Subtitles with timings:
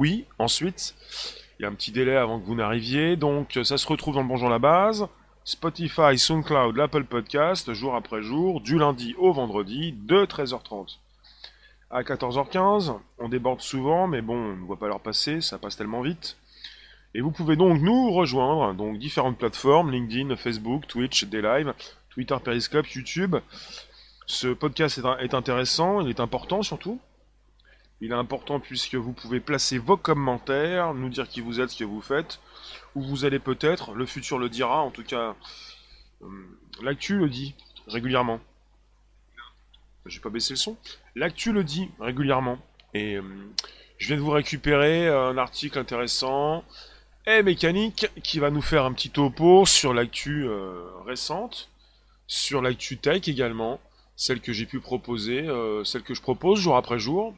[0.00, 0.94] Oui, ensuite,
[1.58, 4.22] il y a un petit délai avant que vous n'arriviez, donc ça se retrouve dans
[4.22, 5.06] le Bonjour la base,
[5.44, 10.96] Spotify, SoundCloud, l'Apple Podcast, jour après jour, du lundi au vendredi, de 13h30
[11.90, 12.96] à 14h15.
[13.18, 16.38] On déborde souvent, mais bon, on ne voit pas l'heure passer, ça passe tellement vite.
[17.12, 21.74] Et vous pouvez donc nous rejoindre, donc différentes plateformes, LinkedIn, Facebook, Twitch, des lives,
[22.08, 23.36] Twitter, Periscope, YouTube.
[24.24, 26.98] Ce podcast est, est intéressant, il est important surtout.
[28.00, 31.78] Il est important puisque vous pouvez placer vos commentaires, nous dire qui vous êtes, ce
[31.78, 32.40] que vous faites,
[32.94, 35.36] où vous allez peut-être, le futur le dira, en tout cas,
[36.22, 36.26] euh,
[36.82, 37.54] l'actu le dit
[37.86, 38.40] régulièrement.
[40.06, 40.78] J'ai pas baissé le son.
[41.14, 42.58] L'actu le dit régulièrement.
[42.94, 43.22] Et euh,
[43.98, 46.64] je viens de vous récupérer un article intéressant
[47.26, 51.68] et mécanique qui va nous faire un petit topo sur l'actu euh, récente,
[52.26, 53.78] sur l'actu tech également,
[54.16, 55.46] celle que j'ai pu proposer,
[55.84, 57.34] celle que je propose jour après jour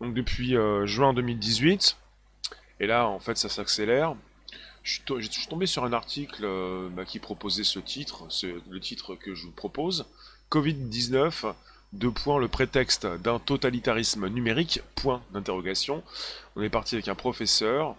[0.00, 1.96] donc depuis euh, juin 2018.
[2.80, 4.14] Et là, en fait, ça s'accélère.
[4.82, 5.00] Je,
[5.30, 8.26] suis tombé sur un article euh, bah, qui proposait ce titre,
[8.70, 10.06] le titre que je vous propose.
[10.50, 11.52] Covid-19,
[11.92, 16.02] deux points, le prétexte d'un totalitarisme numérique, point d'interrogation.
[16.56, 17.94] On est parti avec un professeur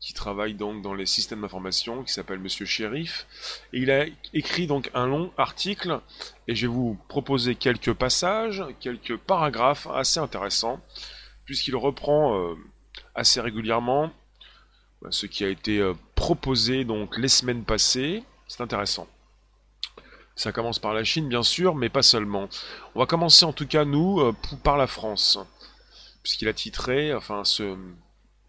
[0.00, 3.26] qui travaille donc dans les systèmes d'information, qui s'appelle Monsieur Shérif.
[3.72, 6.00] Et il a écrit donc un long article,
[6.46, 10.80] et je vais vous proposer quelques passages, quelques paragraphes assez intéressants
[11.48, 12.54] puisqu'il reprend euh,
[13.14, 14.12] assez régulièrement
[15.00, 18.22] bah, ce qui a été euh, proposé donc les semaines passées.
[18.48, 19.08] C'est intéressant.
[20.36, 22.50] Ça commence par la Chine, bien sûr, mais pas seulement.
[22.94, 25.38] On va commencer en tout cas, nous, euh, par la France.
[26.22, 27.78] Puisqu'il a titré, enfin, ce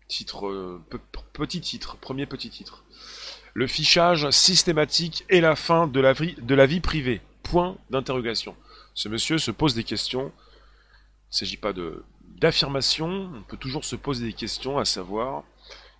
[0.09, 0.81] titre,
[1.31, 2.83] petit titre, premier petit titre.
[3.53, 7.21] Le fichage systématique et la fin de la de la vie privée.
[7.43, 8.57] Point d'interrogation.
[8.93, 10.33] Ce monsieur se pose des questions.
[10.33, 12.03] Il ne s'agit pas de,
[12.39, 15.43] d'affirmation, on peut toujours se poser des questions à savoir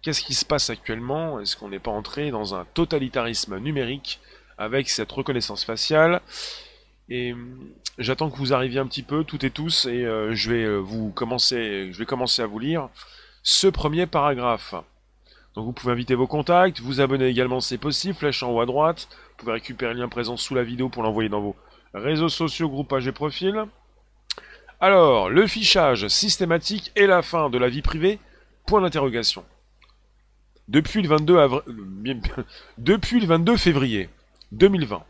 [0.01, 1.39] qu'est-ce qui se passe actuellement?
[1.39, 4.19] Est-ce qu'on n'est pas entré dans un totalitarisme numérique
[4.57, 6.21] avec cette reconnaissance faciale?
[7.09, 10.52] Et hum, j'attends que vous arriviez un petit peu, toutes et tous, et euh, je
[10.52, 12.89] vais euh, vous commencer, je vais commencer à vous lire
[13.43, 14.75] ce premier paragraphe.
[15.55, 18.61] Donc vous pouvez inviter vos contacts, vous abonner également si c'est possible, flèche en haut
[18.61, 21.55] à droite, vous pouvez récupérer le lien présent sous la vidéo pour l'envoyer dans vos
[21.93, 23.65] réseaux sociaux, groupages et profils.
[24.81, 28.17] Alors, le fichage systématique et la fin de la vie privée
[28.65, 29.43] Point d'interrogation.
[30.69, 31.37] Depuis le 22
[32.77, 34.07] Depuis le 22 février
[34.53, 35.03] 2020,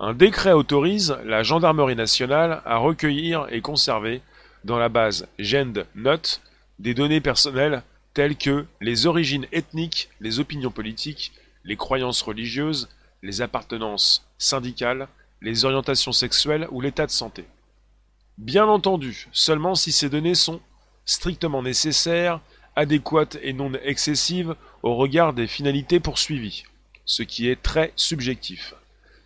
[0.00, 4.20] un décret autorise la gendarmerie nationale à recueillir et conserver
[4.64, 6.40] dans la base GendNote
[6.80, 11.32] des données personnelles telles que les origines ethniques, les opinions politiques,
[11.62, 12.88] les croyances religieuses,
[13.22, 15.06] les appartenances syndicales,
[15.40, 17.44] les orientations sexuelles ou l'état de santé.
[18.38, 20.60] Bien entendu, seulement si ces données sont
[21.04, 22.40] strictement nécessaires,
[22.76, 26.64] adéquates et non excessives au regard des finalités poursuivies,
[27.04, 28.74] ce qui est très subjectif.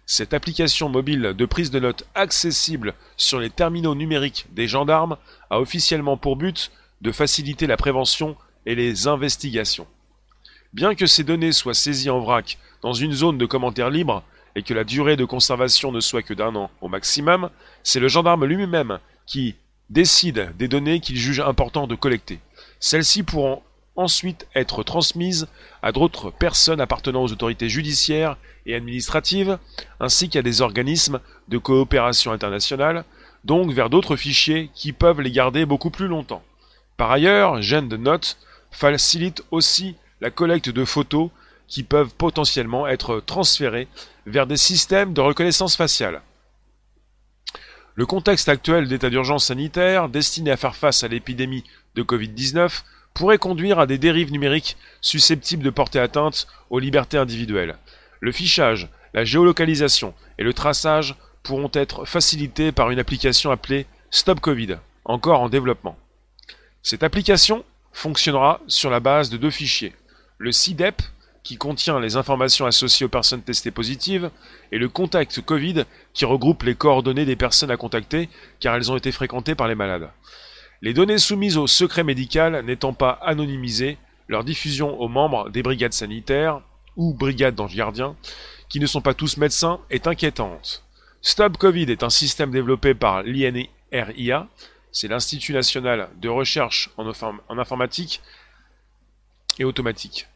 [0.06, 5.16] Cette application mobile de prise de notes accessible sur les terminaux numériques des gendarmes
[5.50, 8.36] a officiellement pour but de faciliter la prévention
[8.66, 9.86] et les investigations.
[10.72, 14.22] Bien que ces données soient saisies en vrac dans une zone de commentaires libres,
[14.56, 17.50] et que la durée de conservation ne soit que d'un an au maximum,
[17.84, 19.54] c'est le gendarme lui-même qui
[19.90, 22.40] décide des données qu'il juge important de collecter.
[22.80, 23.62] Celles-ci pourront
[23.96, 25.46] ensuite être transmises
[25.82, 29.58] à d'autres personnes appartenant aux autorités judiciaires et administratives,
[30.00, 33.04] ainsi qu'à des organismes de coopération internationale,
[33.44, 36.42] donc vers d'autres fichiers qui peuvent les garder beaucoup plus longtemps.
[36.96, 38.38] Par ailleurs, Gene de Note
[38.70, 41.30] facilite aussi la collecte de photos
[41.68, 43.88] qui peuvent potentiellement être transférées
[44.26, 46.22] vers des systèmes de reconnaissance faciale.
[47.94, 52.82] Le contexte actuel d'état d'urgence sanitaire, destiné à faire face à l'épidémie de Covid-19,
[53.14, 57.76] pourrait conduire à des dérives numériques susceptibles de porter atteinte aux libertés individuelles.
[58.20, 64.40] Le fichage, la géolocalisation et le traçage pourront être facilités par une application appelée Stop
[64.40, 65.96] Covid, encore en développement.
[66.82, 69.94] Cette application fonctionnera sur la base de deux fichiers,
[70.36, 71.00] le CIDEP
[71.46, 74.32] qui contient les informations associées aux personnes testées positives,
[74.72, 78.28] et le contact Covid, qui regroupe les coordonnées des personnes à contacter,
[78.58, 80.10] car elles ont été fréquentées par les malades.
[80.82, 83.96] Les données soumises au secret médical n'étant pas anonymisées,
[84.26, 86.62] leur diffusion aux membres des brigades sanitaires,
[86.96, 88.16] ou brigades d'anges gardiens,
[88.68, 90.82] qui ne sont pas tous médecins, est inquiétante.
[91.22, 94.48] Stop Covid est un système développé par l'INRIA,
[94.90, 98.20] c'est l'Institut national de recherche en informatique
[99.60, 100.26] et automatique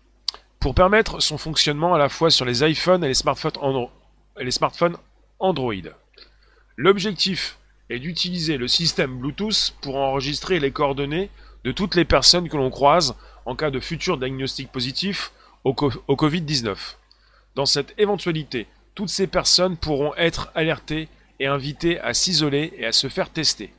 [0.60, 4.96] pour permettre son fonctionnement à la fois sur les iPhones et les smartphones,
[5.38, 5.74] Android.
[6.76, 7.58] L'objectif
[7.88, 11.30] est d'utiliser le système Bluetooth pour enregistrer les coordonnées
[11.64, 13.16] de toutes les personnes que l'on croise
[13.46, 15.32] en cas de futur diagnostic positif
[15.64, 16.76] au, au Covid-19.
[17.54, 21.08] Dans cette éventualité, toutes ces personnes pourront être alertées
[21.40, 23.72] et invitées à s'isoler et à se faire tester.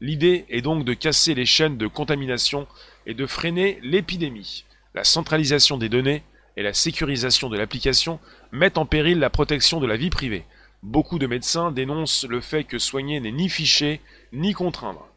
[0.00, 2.66] L'idée est donc de casser les chaînes de contamination
[3.06, 4.64] et de freiner l'épidémie.
[4.94, 6.22] La centralisation des données
[6.56, 8.20] et la sécurisation de l'application
[8.52, 10.44] mettent en péril la protection de la vie privée.
[10.84, 14.00] Beaucoup de médecins dénoncent le fait que soigner n'est ni fiché
[14.32, 15.08] ni contraindre.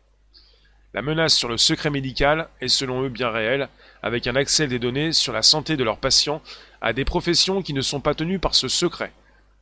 [0.95, 3.69] La menace sur le secret médical est selon eux bien réelle,
[4.01, 6.41] avec un accès des données sur la santé de leurs patients
[6.81, 9.11] à des professions qui ne sont pas tenues par ce secret.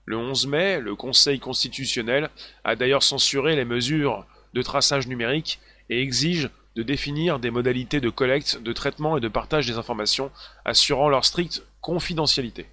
[0.05, 2.29] Le 11 mai, le Conseil constitutionnel
[2.63, 5.59] a d'ailleurs censuré les mesures de traçage numérique
[5.89, 10.31] et exige de définir des modalités de collecte, de traitement et de partage des informations
[10.65, 12.67] assurant leur stricte confidentialité.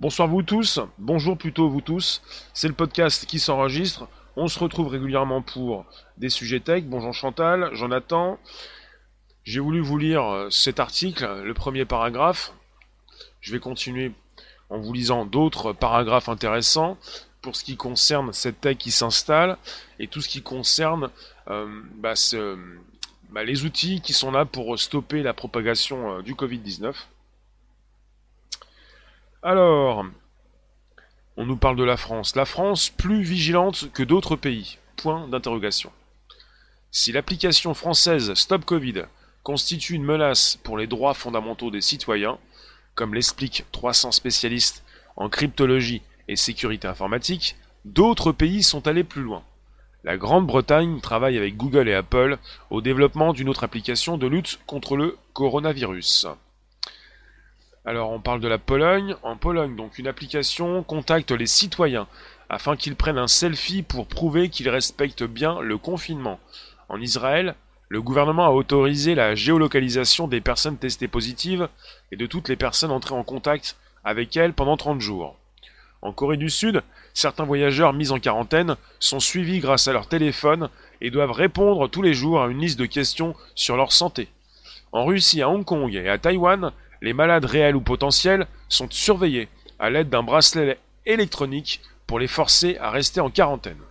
[0.00, 2.22] Bonsoir vous tous, bonjour plutôt vous tous,
[2.54, 5.86] c'est le podcast qui s'enregistre, on se retrouve régulièrement pour
[6.16, 8.38] des sujets tech, bonjour Chantal, Jonathan,
[9.44, 12.52] j'ai voulu vous lire euh, cet article, le premier paragraphe,
[13.40, 14.12] je vais continuer
[14.70, 16.98] en vous lisant d'autres paragraphes intéressants
[17.42, 19.56] pour ce qui concerne cette tech qui s'installe.
[19.98, 21.10] Et tout ce qui concerne
[21.48, 21.66] euh,
[21.96, 22.14] bah,
[23.30, 26.94] bah, les outils qui sont là pour stopper la propagation euh, du Covid-19.
[29.42, 30.04] Alors,
[31.36, 32.34] on nous parle de la France.
[32.34, 34.78] La France plus vigilante que d'autres pays.
[34.96, 35.92] Point d'interrogation.
[36.90, 39.04] Si l'application française Stop Covid
[39.42, 42.38] constitue une menace pour les droits fondamentaux des citoyens,
[42.94, 44.82] comme l'expliquent 300 spécialistes
[45.16, 49.44] en cryptologie et sécurité informatique, d'autres pays sont allés plus loin.
[50.08, 52.38] La Grande-Bretagne travaille avec Google et Apple
[52.70, 56.28] au développement d'une autre application de lutte contre le coronavirus.
[57.84, 59.16] Alors on parle de la Pologne.
[59.22, 62.08] En Pologne, donc une application contacte les citoyens
[62.48, 66.40] afin qu'ils prennent un selfie pour prouver qu'ils respectent bien le confinement.
[66.88, 67.54] En Israël,
[67.90, 71.68] le gouvernement a autorisé la géolocalisation des personnes testées positives
[72.12, 75.36] et de toutes les personnes entrées en contact avec elles pendant 30 jours.
[76.00, 76.82] En Corée du Sud,
[77.18, 80.68] certains voyageurs mis en quarantaine sont suivis grâce à leur téléphone
[81.00, 84.28] et doivent répondre tous les jours à une liste de questions sur leur santé.
[84.92, 86.70] En Russie, à Hong Kong et à Taïwan,
[87.02, 89.48] les malades réels ou potentiels sont surveillés
[89.80, 93.82] à l'aide d'un bracelet électronique pour les forcer à rester en quarantaine.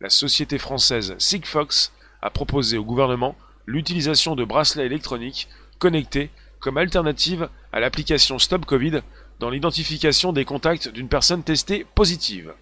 [0.00, 7.48] La société française Sigfox a proposé au gouvernement l'utilisation de bracelets électroniques connectés comme alternative
[7.72, 9.02] à l'application Stop Covid
[9.38, 12.52] dans l'identification des contacts d'une personne testée positive.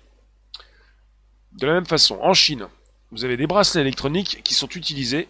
[1.53, 2.69] De la même façon, en Chine,
[3.13, 5.29] vous avez des bracelets électroniques qui sont utilisés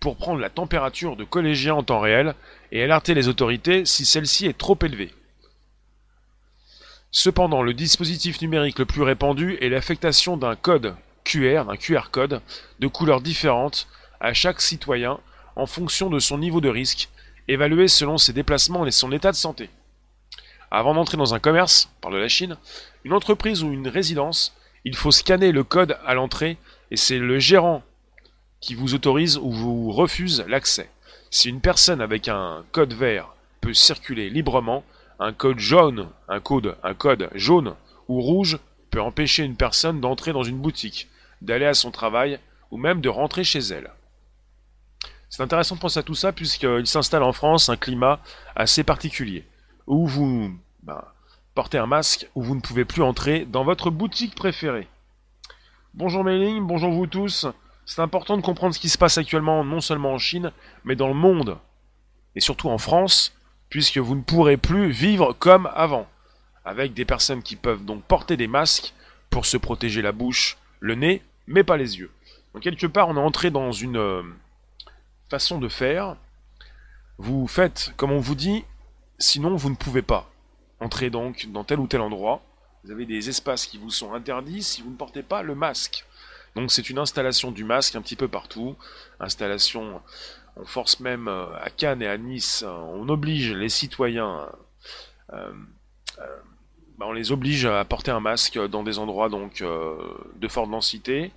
[0.00, 2.34] pour prendre la température de collégiens en temps réel
[2.72, 5.12] et alerter les autorités si celle-ci est trop élevée.
[7.10, 10.94] Cependant, le dispositif numérique le plus répandu est l'affectation d'un code
[11.24, 12.40] QR, d'un QR code,
[12.78, 13.88] de couleurs différentes
[14.20, 15.18] à chaque citoyen
[15.56, 17.08] en fonction de son niveau de risque,
[17.48, 19.70] évalué selon ses déplacements et son état de santé.
[20.70, 22.56] Avant d'entrer dans un commerce, par de la Chine,
[23.04, 24.54] une entreprise ou une résidence,
[24.84, 26.58] il faut scanner le code à l'entrée
[26.90, 27.82] et c'est le gérant
[28.60, 30.90] qui vous autorise ou vous refuse l'accès.
[31.30, 34.84] Si une personne avec un code vert peut circuler librement,
[35.18, 37.74] un code jaune, un code, un code jaune
[38.08, 38.58] ou rouge
[38.90, 41.08] peut empêcher une personne d'entrer dans une boutique,
[41.42, 42.38] d'aller à son travail
[42.70, 43.90] ou même de rentrer chez elle.
[45.30, 48.20] C'est intéressant de penser à tout ça puisqu'il s'installe en France un climat
[48.54, 49.44] assez particulier
[49.86, 50.52] où vous
[50.82, 51.02] ben,
[51.54, 54.88] portez un masque où vous ne pouvez plus entrer dans votre boutique préférée.
[55.94, 57.46] Bonjour Mailing, bonjour vous tous.
[57.86, 60.52] C'est important de comprendre ce qui se passe actuellement non seulement en Chine,
[60.84, 61.58] mais dans le monde,
[62.34, 63.34] et surtout en France,
[63.70, 66.08] puisque vous ne pourrez plus vivre comme avant,
[66.64, 68.92] avec des personnes qui peuvent donc porter des masques
[69.30, 72.10] pour se protéger la bouche, le nez, mais pas les yeux.
[72.52, 74.22] Donc quelque part, on est entré dans une euh,
[75.30, 76.16] façon de faire.
[77.18, 78.64] Vous faites comme on vous dit,
[79.18, 80.30] sinon vous ne pouvez pas.
[80.80, 82.42] Entrer donc dans tel ou tel endroit.
[82.84, 86.04] Vous avez des espaces qui vous sont interdits si vous ne portez pas le masque.
[86.54, 88.76] Donc c'est une installation du masque un petit peu partout.
[89.20, 90.00] Installation,
[90.56, 94.50] on force même euh, à Cannes et à Nice, on oblige les citoyens,
[95.32, 95.52] euh,
[96.18, 96.36] euh,
[96.96, 101.30] bah, on les oblige à porter un masque dans des endroits donc de forte densité,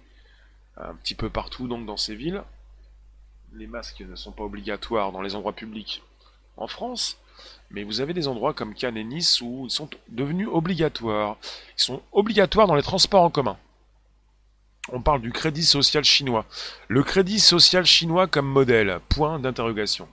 [0.77, 2.43] un petit peu partout donc dans ces villes.
[3.53, 6.01] Les masques ne sont pas obligatoires dans les endroits publics
[6.55, 7.17] en France,
[7.71, 11.38] mais vous avez des endroits comme Cannes et Nice où ils sont devenus obligatoires.
[11.77, 13.57] Ils sont obligatoires dans les transports en commun
[14.91, 16.45] on parle du crédit social chinois.
[16.88, 20.07] Le crédit social chinois comme modèle, point d'interrogation.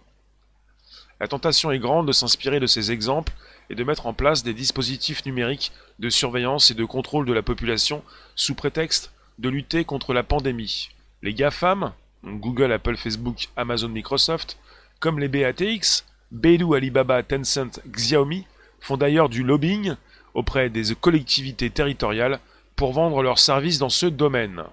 [1.20, 3.32] La tentation est grande de s'inspirer de ces exemples
[3.70, 7.42] et de mettre en place des dispositifs numériques de surveillance et de contrôle de la
[7.42, 8.02] population
[8.34, 10.90] sous prétexte de lutter contre la pandémie.
[11.22, 11.92] Les GAFAM,
[12.24, 14.58] Google, Apple, Facebook, Amazon, Microsoft,
[15.00, 18.46] comme les BATX, Baidu, Alibaba, Tencent, Xiaomi,
[18.80, 19.94] font d'ailleurs du lobbying
[20.34, 22.40] auprès des collectivités territoriales
[22.74, 24.64] pour vendre leurs services dans ce domaine.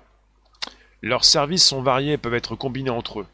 [1.02, 3.28] Leurs services sont variés et peuvent être combinés entre eux.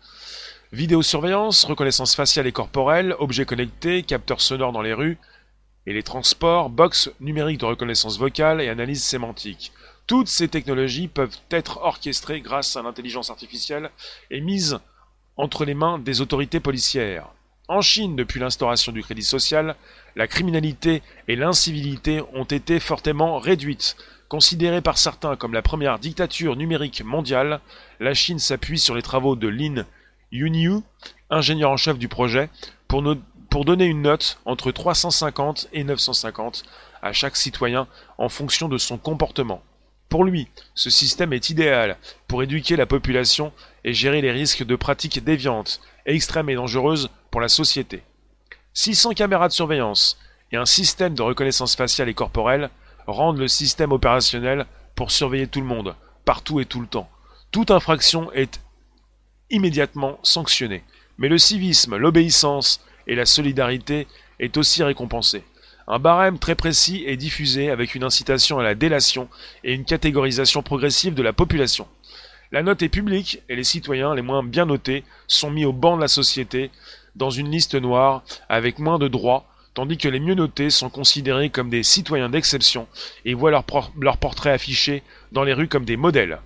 [0.71, 5.17] Vidéosurveillance, reconnaissance faciale et corporelle, objets connectés, capteurs sonores dans les rues
[5.87, 9.71] et les transports, box numérique de reconnaissance vocale et analyse sémantique.
[10.05, 13.89] Toutes ces technologies peuvent être orchestrées grâce à l'intelligence artificielle
[14.29, 14.77] et mises
[15.37, 17.29] entre les mains des autorités policières.
[17.69, 19.75] En Chine, depuis l'instauration du crédit social,
[20.15, 23.95] la criminalité et l'incivilité ont été fortement réduites.
[24.27, 27.61] Considérée par certains comme la première dictature numérique mondiale,
[27.99, 29.85] la Chine s'appuie sur les travaux de Lin
[30.31, 30.81] Yunyu,
[31.29, 32.49] ingénieur en chef du projet,
[32.87, 33.03] pour,
[33.51, 36.63] pour donner une note entre 350 et 950
[37.03, 39.61] à chaque citoyen en fonction de son comportement.
[40.09, 41.97] Pour lui, ce système est idéal
[42.27, 47.41] pour éduquer la population et gérer les risques de pratiques déviantes, extrêmes et dangereuses pour
[47.41, 48.03] la société.
[48.73, 50.17] 600 caméras de surveillance
[50.51, 52.69] et un système de reconnaissance faciale et corporelle
[53.07, 55.95] rendent le système opérationnel pour surveiller tout le monde,
[56.25, 57.09] partout et tout le temps.
[57.51, 58.61] Toute infraction est
[59.49, 60.83] immédiatement sanctionnée.
[61.17, 64.07] Mais le civisme, l'obéissance et la solidarité
[64.39, 65.43] est aussi récompensé.
[65.87, 69.27] Un barème très précis est diffusé avec une incitation à la délation
[69.63, 71.87] et une catégorisation progressive de la population.
[72.51, 75.95] La note est publique et les citoyens les moins bien notés sont mis au banc
[75.97, 76.71] de la société
[77.19, 81.49] dans une liste noire avec moins de droits, tandis que les mieux notés sont considérés
[81.49, 82.87] comme des citoyens d'exception
[83.25, 83.65] et voient leur,
[83.99, 86.39] leur portrait affiché dans les rues comme des modèles.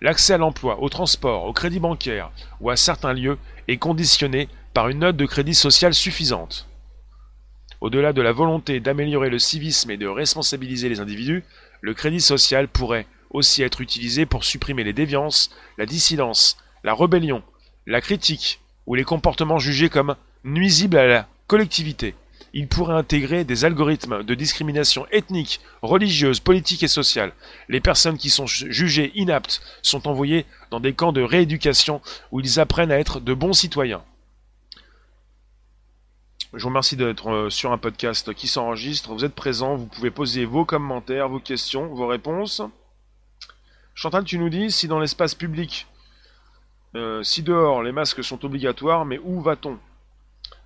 [0.00, 3.38] L'accès à l'emploi, au transport, au crédit bancaire ou à certains lieux
[3.68, 6.66] est conditionné par une note de crédit social suffisante.
[7.80, 11.44] Au-delà de la volonté d'améliorer le civisme et de responsabiliser les individus,
[11.82, 17.42] le crédit social pourrait aussi être utilisé pour supprimer les déviances, la dissidence, la rébellion,
[17.86, 22.14] la critique ou les comportements jugés comme nuisibles à la collectivité.
[22.54, 27.34] Il pourrait intégrer des algorithmes de discrimination ethnique, religieuse, politique et sociale.
[27.68, 32.00] Les personnes qui sont jugées inaptes sont envoyées dans des camps de rééducation
[32.32, 34.02] où ils apprennent à être de bons citoyens.
[36.54, 39.12] Je vous remercie d'être euh, sur un podcast qui s'enregistre.
[39.12, 42.62] Vous êtes présent, vous pouvez poser vos commentaires, vos questions, vos réponses.
[43.94, 45.86] Chantal, tu nous dis si dans l'espace public,
[46.98, 49.78] euh, si dehors les masques sont obligatoires, mais où va-t-on?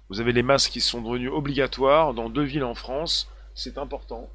[0.08, 4.28] Vous avez les masques qui sont devenus obligatoires dans deux villes en France, c'est important.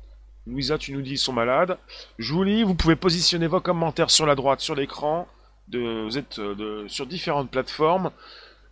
[0.45, 1.77] Louisa, tu nous dis ils sont malades.
[2.17, 5.27] Julie, vous pouvez positionner vos commentaires sur la droite, sur l'écran.
[5.73, 8.11] vous êtes euh, sur différentes plateformes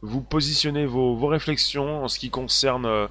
[0.05, 3.08] vous positionnez vos, réflexions en ce qui concerne euh,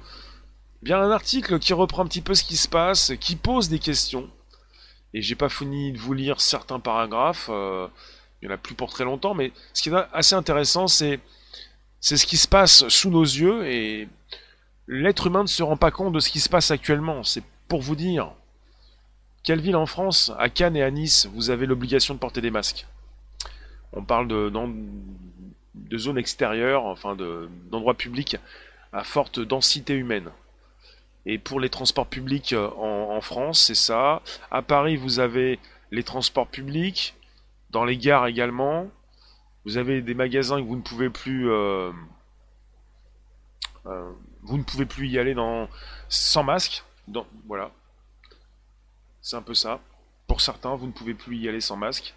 [0.81, 3.79] bien un article qui reprend un petit peu ce qui se passe, qui pose des
[3.79, 4.29] questions.
[5.13, 7.49] Et j'ai pas fini de vous lire certains paragraphes,
[8.45, 11.19] il y en a plus pour très longtemps, mais ce qui est assez intéressant, c'est
[11.99, 14.07] c'est ce qui se passe sous nos yeux et
[14.87, 17.23] l'être humain ne se rend pas compte de ce qui se passe actuellement.
[17.23, 18.31] C'est pour vous dire,
[19.43, 22.51] quelle ville en France, à Cannes et à Nice, vous avez l'obligation de porter des
[22.51, 22.85] masques
[23.93, 24.51] On parle de,
[25.73, 28.37] de zones extérieures, enfin d'endroits publics
[28.93, 30.29] à forte densité humaine.
[31.25, 34.21] Et pour les transports publics euh, en, France, c'est ça.
[34.51, 35.59] À Paris, vous avez
[35.91, 37.15] les transports publics,
[37.75, 38.87] dans les gares également.
[39.65, 41.91] Vous avez des magasins que vous ne pouvez plus, euh,
[43.85, 44.11] euh,
[44.43, 45.67] vous ne pouvez plus y aller dans,
[46.07, 46.85] sans masque.
[47.45, 47.71] voilà,
[49.21, 49.81] c'est un peu ça.
[50.25, 52.15] Pour certains, vous ne pouvez plus y aller sans masque.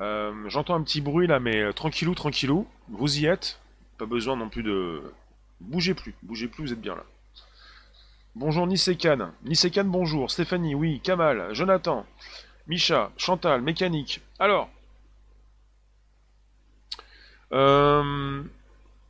[0.00, 2.68] Euh, j'entends un petit bruit là, mais tranquillou, tranquillou.
[2.88, 3.58] Vous y êtes.
[3.98, 5.02] Pas besoin non plus de...
[5.60, 7.02] Bougez plus, bougez plus, vous êtes bien là.
[8.36, 9.32] Bonjour Nisekan.
[9.42, 10.30] Nisekan, bonjour.
[10.30, 11.00] Stéphanie, oui.
[11.00, 12.06] Kamal, Jonathan,
[12.68, 14.20] Micha, Chantal, Mécanique.
[14.38, 14.68] Alors,
[17.52, 18.42] euh,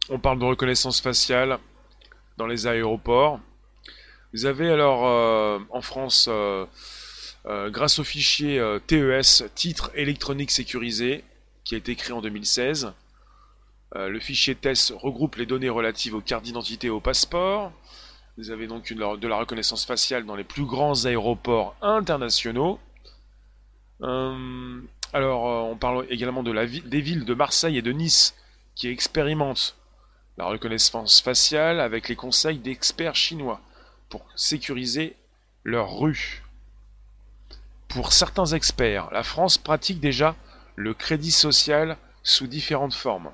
[0.08, 1.58] on parle de reconnaissance faciale
[2.36, 3.40] dans les aéroports.
[4.32, 6.28] Vous avez alors en France
[7.48, 11.24] euh, grâce au fichier euh, TES, titre électronique sécurisé,
[11.64, 12.92] qui a été créé en 2016.
[13.96, 17.72] Euh, le fichier TES regroupe les données relatives aux cartes d'identité et aux passeports.
[18.36, 22.78] Vous avez donc de la reconnaissance faciale dans les plus grands aéroports internationaux.
[24.00, 28.34] Alors, on parle également des villes de Marseille et de Nice
[28.74, 29.76] qui expérimentent
[30.36, 33.60] la reconnaissance faciale avec les conseils d'experts chinois
[34.08, 35.16] pour sécuriser
[35.64, 36.44] leurs rues.
[37.88, 40.36] Pour certains experts, la France pratique déjà
[40.76, 43.32] le crédit social sous différentes formes,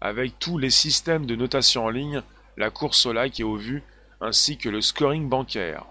[0.00, 2.22] avec tous les systèmes de notation en ligne,
[2.56, 3.84] la course au like et au vu,
[4.20, 5.84] ainsi que le scoring bancaire.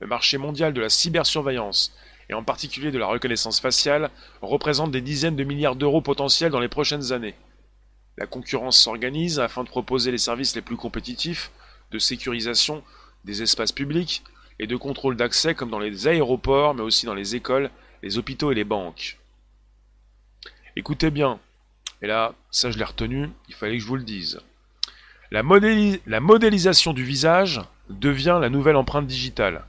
[0.00, 1.92] Le marché mondial de la cybersurveillance
[2.30, 4.08] et en particulier de la reconnaissance faciale,
[4.40, 7.34] représentent des dizaines de milliards d'euros potentiels dans les prochaines années.
[8.18, 11.50] La concurrence s'organise afin de proposer les services les plus compétitifs
[11.90, 12.84] de sécurisation
[13.24, 14.22] des espaces publics
[14.60, 17.68] et de contrôle d'accès comme dans les aéroports, mais aussi dans les écoles,
[18.04, 19.18] les hôpitaux et les banques.
[20.76, 21.40] Écoutez bien,
[22.00, 24.40] et là, ça je l'ai retenu, il fallait que je vous le dise.
[25.32, 29.64] La modélisation du visage devient la nouvelle empreinte digitale.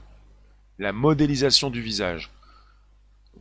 [0.81, 2.31] La modélisation du visage.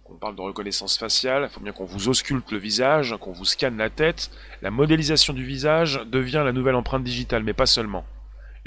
[0.04, 3.46] on parle de reconnaissance faciale, il faut bien qu'on vous ausculte le visage, qu'on vous
[3.46, 4.30] scanne la tête.
[4.60, 8.04] La modélisation du visage devient la nouvelle empreinte digitale, mais pas seulement.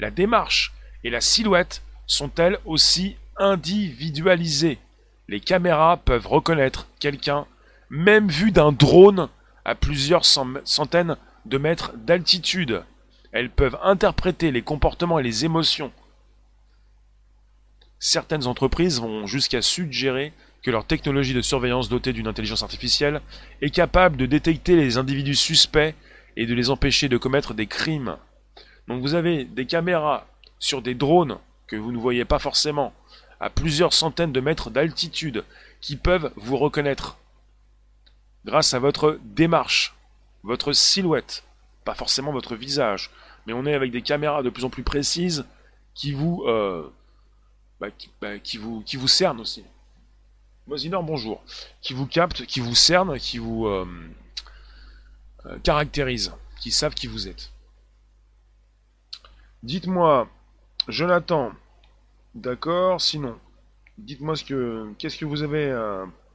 [0.00, 0.72] La démarche
[1.04, 4.80] et la silhouette sont-elles aussi individualisées?
[5.28, 7.46] Les caméras peuvent reconnaître quelqu'un,
[7.90, 9.28] même vu d'un drone
[9.64, 12.82] à plusieurs centaines de mètres d'altitude.
[13.30, 15.92] Elles peuvent interpréter les comportements et les émotions.
[18.06, 23.22] Certaines entreprises vont jusqu'à suggérer que leur technologie de surveillance dotée d'une intelligence artificielle
[23.62, 25.94] est capable de détecter les individus suspects
[26.36, 28.18] et de les empêcher de commettre des crimes.
[28.88, 30.26] Donc vous avez des caméras
[30.58, 32.92] sur des drones que vous ne voyez pas forcément,
[33.40, 35.42] à plusieurs centaines de mètres d'altitude,
[35.80, 37.16] qui peuvent vous reconnaître
[38.44, 39.94] grâce à votre démarche,
[40.42, 41.42] votre silhouette,
[41.86, 43.10] pas forcément votre visage,
[43.46, 45.46] mais on est avec des caméras de plus en plus précises
[45.94, 46.86] qui vous, euh,
[47.80, 47.88] bah,
[48.20, 49.64] bah, qui, vous, qui cernent aussi.
[50.66, 51.42] Mosinor, bonjour.
[51.82, 53.86] Qui vous captent, qui vous cernent, qui vous euh,
[55.46, 57.52] euh, caractérisent, qui savent qui vous êtes.
[59.62, 60.28] Dites-moi,
[60.88, 61.52] Jonathan,
[62.34, 63.38] d'accord, sinon,
[63.98, 65.72] dites-moi ce que, qu'est-ce que vous avez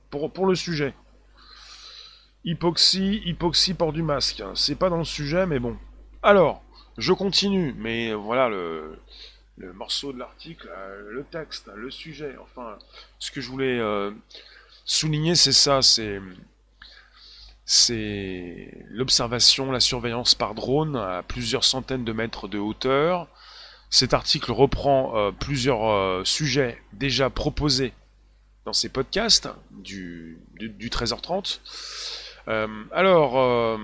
[0.10, 0.94] pour, pour le sujet.
[2.44, 4.44] Hypoxie, hypoxie, port du masque.
[4.56, 5.78] C'est pas dans le sujet, mais bon.
[6.24, 6.64] Alors,
[6.98, 9.00] je continue, mais voilà le,
[9.74, 12.36] morceau de l'article, euh, le texte, le sujet.
[12.42, 12.78] Enfin,
[13.20, 14.12] ce que je voulais euh,
[14.86, 16.22] souligner, c'est ça, c'est
[18.90, 23.28] l'observation, la surveillance par drone à plusieurs centaines de mètres de hauteur.
[23.90, 27.94] Cet article reprend euh, plusieurs sujets déjà proposés
[28.66, 31.60] dans ces podcasts du, du, du 13h30.
[32.48, 33.80] Euh, alors,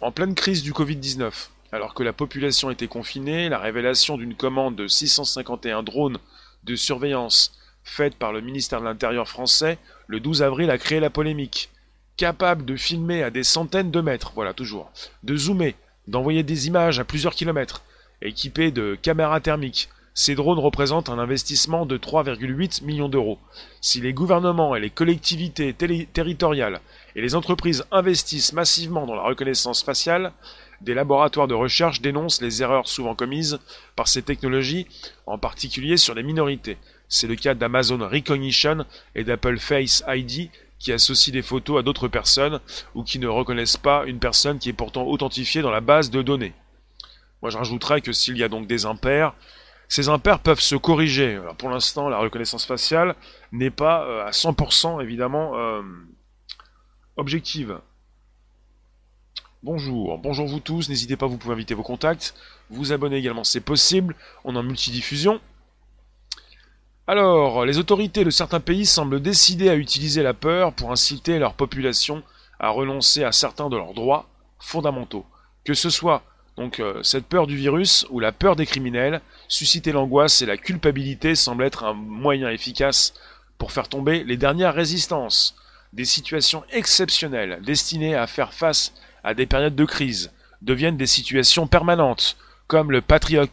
[0.00, 4.76] en pleine crise du Covid-19, alors que la population était confinée, la révélation d'une commande
[4.76, 6.18] de 651 drones
[6.64, 7.52] de surveillance
[7.84, 11.68] faite par le ministère de l'Intérieur français le 12 avril a créé la polémique.
[12.16, 14.90] Capable de filmer à des centaines de mètres, voilà toujours,
[15.22, 15.74] de zoomer,
[16.08, 17.82] d'envoyer des images à plusieurs kilomètres,
[18.22, 23.38] équipés de caméras thermiques, ces drones représentent un investissement de 3,8 millions d'euros.
[23.82, 26.80] Si les gouvernements et les collectivités territoriales
[27.16, 30.32] et les entreprises investissent massivement dans la reconnaissance faciale,
[30.80, 33.58] des laboratoires de recherche dénoncent les erreurs souvent commises
[33.94, 34.86] par ces technologies,
[35.26, 36.78] en particulier sur les minorités.
[37.08, 38.84] C'est le cas d'Amazon Recognition
[39.14, 42.60] et d'Apple Face ID qui associent des photos à d'autres personnes
[42.94, 46.22] ou qui ne reconnaissent pas une personne qui est pourtant authentifiée dans la base de
[46.22, 46.52] données.
[47.42, 49.34] Moi je rajouterais que s'il y a donc des impairs,
[49.88, 51.40] ces impairs peuvent se corriger.
[51.58, 53.14] pour l'instant, la reconnaissance faciale
[53.52, 55.80] n'est pas euh, à 100% évidemment euh,
[57.16, 57.78] objective.
[59.62, 62.34] Bonjour, bonjour vous tous, n'hésitez pas, vous pouvez inviter vos contacts,
[62.68, 64.14] vous abonner également, c'est possible,
[64.44, 65.40] on est en multidiffusion.
[67.06, 71.54] Alors, les autorités de certains pays semblent décider à utiliser la peur pour inciter leur
[71.54, 72.22] population
[72.60, 75.24] à renoncer à certains de leurs droits fondamentaux,
[75.64, 76.22] que ce soit
[76.58, 80.58] donc euh, cette peur du virus ou la peur des criminels, susciter l'angoisse et la
[80.58, 83.14] culpabilité semble être un moyen efficace
[83.56, 85.56] pour faire tomber les dernières résistances.
[85.92, 88.92] Des situations exceptionnelles destinées à faire face
[89.26, 90.30] à des périodes de crise
[90.62, 92.36] deviennent des situations permanentes,
[92.68, 93.48] comme le Patriot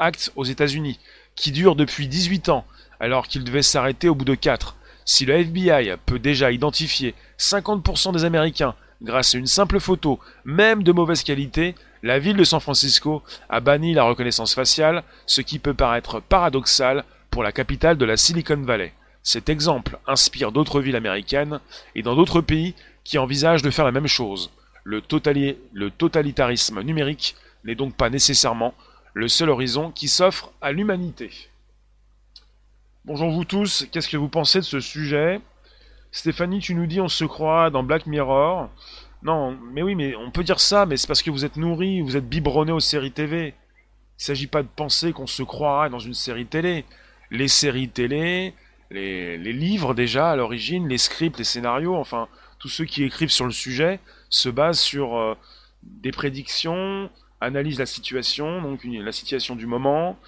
[0.00, 0.98] Act aux États-Unis,
[1.36, 2.66] qui dure depuis 18 ans
[2.98, 4.76] alors qu'il devait s'arrêter au bout de 4.
[5.04, 10.82] Si le FBI peut déjà identifier 50% des Américains grâce à une simple photo, même
[10.82, 15.60] de mauvaise qualité, la ville de San Francisco a banni la reconnaissance faciale, ce qui
[15.60, 18.92] peut paraître paradoxal pour la capitale de la Silicon Valley.
[19.22, 21.60] Cet exemple inspire d'autres villes américaines
[21.94, 24.50] et dans d'autres pays qui envisagent de faire la même chose.
[24.84, 25.00] Le,
[25.90, 28.74] totalitarisme numérique n'est donc pas nécessairement
[29.14, 31.30] le seul horizon qui s'offre à l'humanité.
[33.04, 35.40] Bonjour vous tous, qu'est-ce que vous pensez de ce sujet?
[36.10, 38.70] Stéphanie, tu nous dis on se croit dans Black Mirror.
[39.22, 42.00] Non, mais oui, mais on peut dire ça, mais c'est parce que vous êtes nourri,
[42.00, 43.54] vous êtes biberonné aux séries TV.
[44.18, 46.84] Il s'agit pas de penser qu'on se croira dans une série télé.
[47.30, 48.54] Les séries télé,
[48.90, 53.46] les, livres déjà à l'origine, les scripts, les scénarios, enfin, tous ceux qui écrivent sur
[53.46, 54.00] le sujet
[54.32, 55.36] se basent sur euh,
[55.84, 60.18] des prédictions, analysent la situation, donc la situation du moment,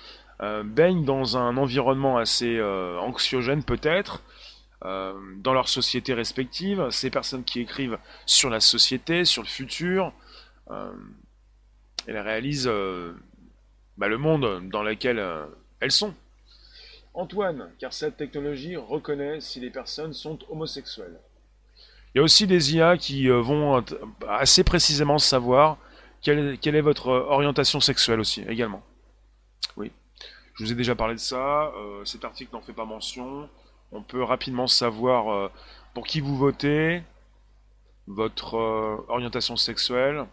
[0.42, 4.22] euh, baignent dans un environnement assez euh, anxiogène peut-être,
[4.82, 10.12] dans leur société respective, ces personnes qui écrivent sur la société, sur le futur,
[12.06, 12.70] elles réalisent
[13.96, 15.26] bah, le monde dans lequel
[15.80, 16.12] elles sont.
[17.14, 21.18] Antoine, car cette technologie reconnaît si les personnes sont homosexuelles.
[22.14, 23.84] Il y a aussi des IA qui euh, vont
[24.28, 25.78] assez précisément savoir
[26.22, 28.82] quelle, est votre orientation sexuelle aussi, également.
[29.76, 29.90] Oui,
[30.54, 33.48] je vous ai déjà parlé de ça, euh, cet article n'en fait pas mention.
[33.92, 35.50] On peut rapidement savoir euh,
[35.92, 37.02] pour qui vous votez,
[38.06, 38.54] votre
[39.08, 40.26] orientation sexuelle,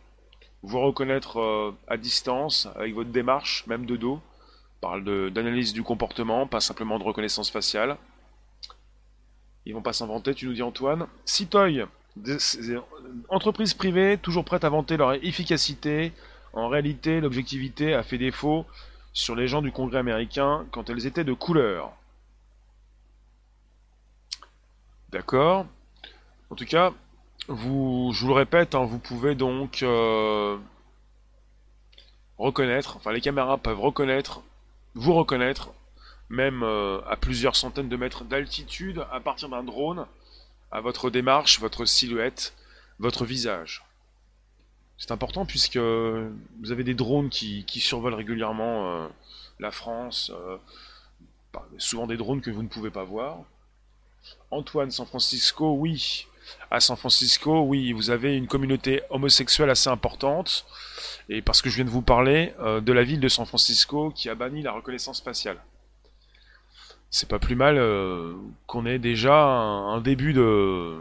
[0.61, 4.21] vous reconnaître à distance avec votre démarche, même de dos
[4.81, 7.97] parle d'analyse du comportement, pas simplement de reconnaissance faciale.
[9.65, 11.07] Ils vont pas s'inventer, tu nous dis Antoine.
[11.25, 11.85] Citoy,
[13.29, 16.13] entreprises privées toujours prêtes à vanter leur efficacité.
[16.53, 18.65] En réalité, l'objectivité a fait défaut
[19.13, 21.91] sur les gens du Congrès américain quand elles étaient de couleur.
[25.11, 25.65] D'accord.
[26.49, 26.91] En tout cas,
[27.47, 30.57] vous, je vous le répète, hein, vous pouvez donc euh,
[32.37, 34.41] reconnaître, enfin les caméras peuvent reconnaître
[34.93, 35.71] vous reconnaître,
[36.31, 40.07] même euh, à plusieurs centaines de mètres d'altitude, à partir d'un drone,
[40.71, 42.55] à votre démarche, votre silhouette,
[42.99, 43.83] votre visage.
[44.97, 49.07] C'est important puisque vous avez des drones qui, survolent régulièrement euh,
[49.59, 50.57] la France, euh,
[51.77, 53.39] souvent des drones que vous ne pouvez pas voir.
[54.51, 56.27] Antoine, San Francisco, oui.
[56.69, 60.65] À San Francisco, oui, vous avez une communauté homosexuelle assez importante.
[61.27, 64.29] Et parce que je viens de vous parler de la ville de San Francisco qui
[64.29, 65.57] a banni la reconnaissance faciale.
[67.11, 68.33] C'est pas plus mal euh,
[68.67, 70.97] qu'on ait déjà un, début de.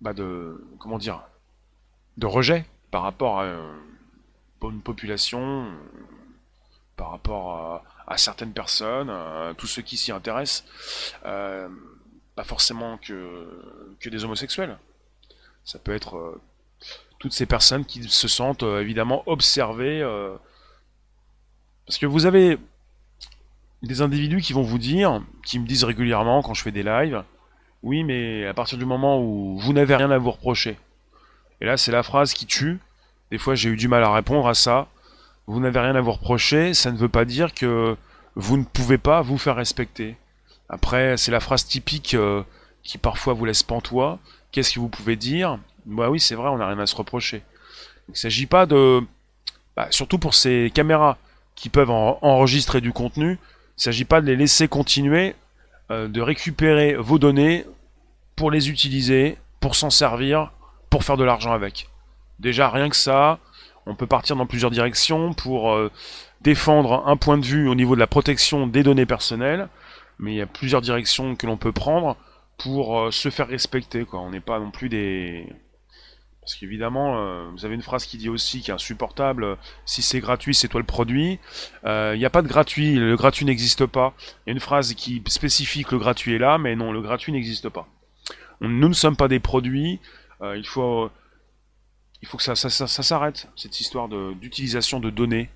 [0.00, 0.64] Bah de.
[0.78, 1.22] Comment dire
[2.16, 3.46] De rejet par rapport à
[4.62, 5.66] une population,
[6.96, 10.64] par rapport à, certaines personnes, à tous ceux qui s'y intéressent.
[11.26, 11.68] Euh,
[12.34, 13.48] pas forcément que,
[14.00, 14.78] que des homosexuels.
[15.64, 16.40] Ça peut être
[17.20, 20.02] toutes ces personnes qui se sentent euh, évidemment observées.
[20.02, 20.34] Euh,
[21.86, 22.58] parce que vous avez
[23.82, 27.22] des individus qui vont vous dire, qui me disent régulièrement quand je fais des lives,
[27.82, 30.76] oui, mais à partir du moment où vous n'avez rien à vous reprocher.
[31.60, 32.78] Et là, c'est la phrase qui tue.
[33.30, 34.88] Des fois, j'ai eu du mal à répondre à ça.
[35.46, 37.96] Vous n'avez rien à vous reprocher, ça ne veut pas dire que
[38.36, 40.16] vous ne pouvez pas vous faire respecter.
[40.68, 42.42] Après, c'est la phrase typique euh,
[42.82, 44.18] qui parfois vous laisse pantois.
[44.52, 45.58] Qu'est-ce que vous pouvez dire?
[45.86, 47.42] Bah oui, c'est vrai, on n'a rien à se reprocher.
[48.08, 49.00] Il ne s'agit pas de...
[49.76, 51.16] Bah, surtout pour ces caméras
[51.56, 53.38] qui peuvent enregistrer du contenu,
[53.80, 55.34] il ne s'agit pas de les laisser continuer,
[55.90, 57.64] euh, de récupérer vos données
[58.36, 60.52] pour les utiliser, pour s'en servir,
[60.90, 61.88] pour faire de l'argent avec.
[62.40, 63.38] Déjà, rien que ça,
[63.86, 65.90] on peut partir dans plusieurs directions pour euh,
[66.42, 69.70] défendre un point de vue au niveau de la protection des données personnelles,
[70.18, 72.18] mais il y a plusieurs directions que l'on peut prendre
[72.58, 74.04] pour euh, se faire respecter.
[74.12, 75.46] On n'est pas non plus des
[76.50, 80.02] parce qu'évidemment, euh, vous avez une phrase qui dit aussi qui est insupportable, euh, si
[80.02, 81.38] c'est gratuit, c'est toi le produit.
[81.84, 84.14] Il euh, n'y a pas de gratuit, le gratuit n'existe pas.
[84.18, 87.02] Il y a une phrase qui spécifie que le gratuit est là, mais non, le
[87.02, 87.86] gratuit n'existe pas.
[88.60, 90.00] nous ne sommes pas des produits,
[90.42, 91.08] il, faut,
[92.20, 95.50] il faut que ça, ça, s'arrête, cette histoire d'utilisation de, données,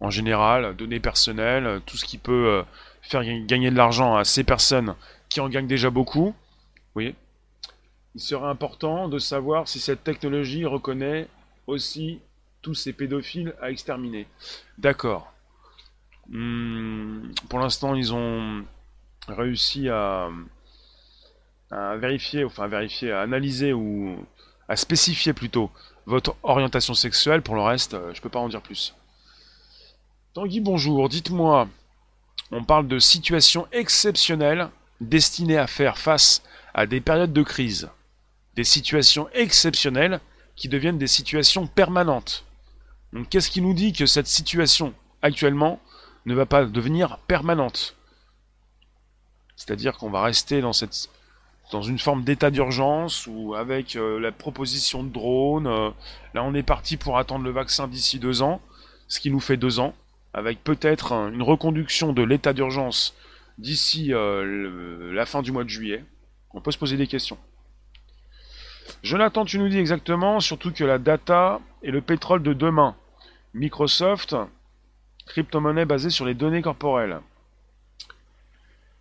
[0.00, 2.62] en général, données personnelles, tout ce qui peut
[3.00, 4.94] faire gagner de l'argent à ces personnes
[5.30, 6.26] qui en gagnent déjà beaucoup.
[6.26, 7.14] Vous voyez?
[8.14, 11.28] Il serait important de savoir si cette technologie reconnaît
[11.66, 12.20] aussi
[12.62, 14.26] tous ces pédophiles à exterminer.
[14.78, 15.32] D'accord.
[16.28, 18.64] Hmm, pour l'instant, ils ont
[19.28, 20.28] réussi à,
[21.70, 24.16] vérifier, enfin à vérifier, à analyser ou
[24.68, 25.70] à spécifier plutôt
[26.06, 27.42] votre orientation sexuelle.
[27.42, 28.94] Pour le reste, euh, je ne peux pas en dire plus.
[30.34, 31.08] Tanguy, bonjour.
[31.08, 31.68] Dites-moi,
[32.52, 34.68] on parle de situations exceptionnelles
[35.00, 37.90] destinées à faire face à des périodes de crise
[38.56, 40.20] des situations exceptionnelles
[40.56, 42.44] qui deviennent des situations permanentes.
[43.12, 45.80] Donc qu'est-ce qui nous dit que cette situation actuellement
[46.26, 47.96] ne va pas devenir permanente?
[49.56, 51.08] C'est-à-dire qu'on va rester dans, cette,
[51.70, 55.66] dans une forme d'état d'urgence ou avec euh, la proposition de drone.
[55.66, 55.90] Euh,
[56.34, 58.60] là on est parti pour attendre le vaccin d'ici deux ans,
[59.08, 59.94] ce qui nous fait deux ans,
[60.32, 63.14] avec peut-être une reconduction de l'état d'urgence
[63.58, 66.04] d'ici euh, la fin du mois de juillet.
[66.52, 67.38] On peut se poser des questions.
[69.02, 72.96] Jonathan, tu nous dis exactement, surtout que la data est le pétrole de demain.
[73.54, 74.36] Microsoft,
[75.26, 77.20] crypto-monnaie basée sur les données corporelles.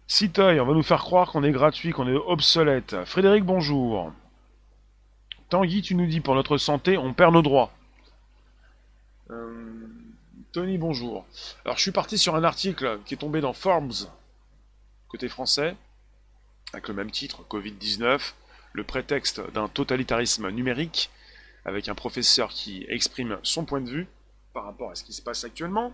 [0.08, 3.04] Citoy, on va nous faire croire qu'on est gratuit, qu'on est obsolète.
[3.06, 4.12] Frédéric, bonjour.
[5.50, 7.72] Tanguy, tu nous dis, pour notre santé, on perd nos droits.
[9.32, 9.88] Euh,
[10.52, 11.26] Tony, bonjour.
[11.65, 13.93] Alors, je suis parti sur un article qui est tombé dans Forbes,
[15.08, 15.76] côté français.
[16.74, 18.34] avec le même titre, Covid-19,
[18.73, 21.09] le prétexte d'un totalitarisme numérique,
[21.65, 24.07] avec un professeur qui exprime son point de vue
[24.53, 25.93] par rapport à ce qui se passe actuellement,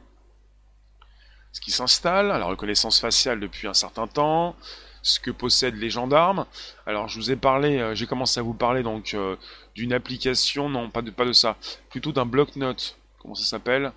[1.52, 4.56] ce qui s'installe, la reconnaissance faciale depuis un certain temps,
[5.02, 6.46] ce que possèdent les gendarmes.
[6.86, 9.36] Alors je vous ai parlé, euh, j'ai commencé à vous parler donc euh,
[9.76, 11.58] d'une application, non pas de, pas de ça,
[11.90, 12.98] plutôt d'un bloc-notes.
[13.20, 13.92] Comment ça s'appelle?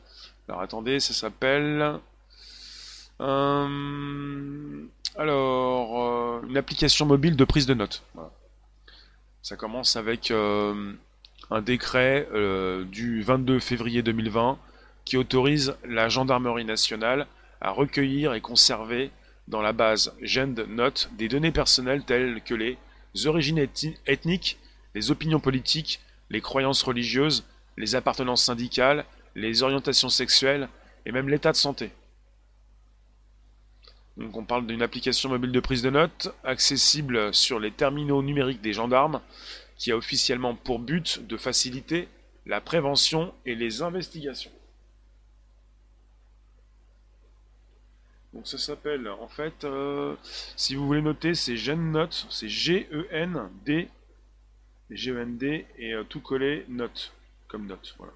[0.49, 1.99] Alors attendez, ça s'appelle...
[3.21, 8.03] Euh, alors, une application mobile de prise de notes.
[9.43, 12.29] Ça commence avec un décret
[12.91, 14.57] du 22 février 2020
[15.05, 17.27] qui autorise la gendarmerie nationale
[17.61, 19.11] à recueillir et conserver
[19.49, 22.79] dans la base GendNote des données personnelles telles que les
[23.27, 23.59] origines
[24.07, 24.59] ethniques,
[24.95, 26.01] les opinions politiques,
[26.31, 27.45] les croyances religieuses,
[27.77, 30.69] les appartenances syndicales, les orientations sexuelles
[31.05, 31.91] et même l'état de santé.
[34.17, 38.61] Donc on parle d'une application mobile de prise de notes accessible sur les terminaux numériques
[38.61, 39.21] des gendarmes
[39.77, 42.09] qui a officiellement pour but de faciliter
[42.47, 44.53] la prévention et les investigations.
[48.33, 50.17] Donc ça s'appelle, en fait, euh,
[50.57, 53.89] si vous voulez noter, c'est GenNote, c'est G-E-N-D,
[54.91, 57.13] G-E-N-D, et euh, tout collé note,
[57.47, 58.15] comme note, voilà.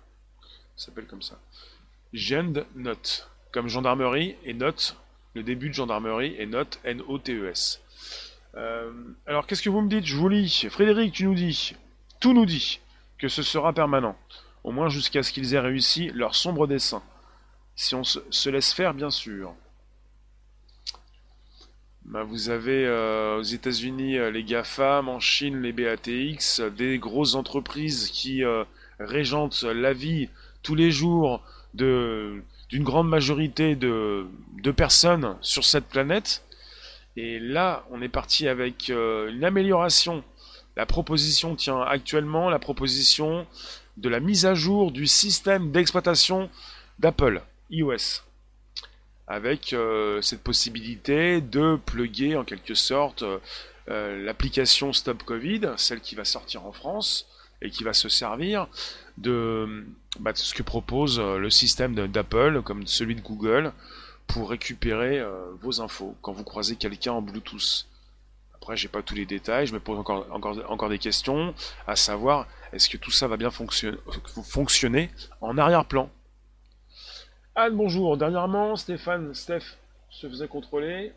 [0.76, 1.38] Ça s'appelle comme ça.
[2.14, 4.96] GenNote, comme gendarmerie, et note,
[5.36, 7.82] le début de gendarmerie, et note, N-O-T-E-S.
[8.56, 8.90] Euh,
[9.26, 10.06] alors qu'est-ce que vous me dites?
[10.06, 10.66] Je vous lis.
[10.70, 11.74] Frédéric, tu nous dis,
[12.20, 12.80] tout nous dit,
[13.18, 14.16] que ce sera permanent,
[14.64, 17.02] au moins jusqu'à ce qu'ils aient réussi leur sombre dessein.
[17.74, 19.54] Si on se laisse faire, bien sûr.
[22.06, 27.34] Bah, vous avez euh, aux États-Unis euh, les GAFAM, en Chine les BATX, des grosses
[27.34, 28.42] entreprises qui
[28.98, 30.30] régentent la vie
[30.62, 31.42] tous les jours
[31.74, 34.26] de d'une grande majorité de,
[34.76, 36.42] personnes sur cette planète.
[37.16, 40.24] Et là, on est parti avec une amélioration.
[40.76, 43.46] La proposition tient actuellement la proposition
[43.96, 46.50] de la mise à jour du système d'exploitation
[46.98, 48.26] d'Apple, iOS
[49.26, 53.38] avec euh, cette possibilité de plugger en quelque sorte euh,
[53.88, 57.26] euh, l'application Stop Covid, celle qui va sortir en France
[57.62, 58.68] et qui va se servir
[59.18, 59.86] de,
[60.20, 63.72] bah, ce que propose le système d'Apple comme celui de Google
[64.26, 65.24] pour récupérer
[65.62, 67.86] vos infos quand vous croisez quelqu'un en Bluetooth.
[68.54, 71.54] Après, j'ai pas tous les détails, je me pose encore, encore, encore des questions,
[71.86, 73.96] à savoir, est-ce que tout ça va bien fonctionner,
[74.44, 76.10] fonctionner en arrière-plan?
[77.54, 78.16] Anne, bonjour.
[78.16, 79.78] Dernièrement, Stéphane, Steph
[80.10, 81.12] se faisait contrôler.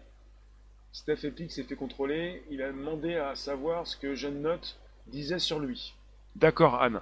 [0.94, 2.44] Steph Epic s'est fait contrôler.
[2.50, 5.96] Il a demandé à savoir ce que Jeanne Note disait sur lui.
[6.40, 7.02] D'accord, Anne.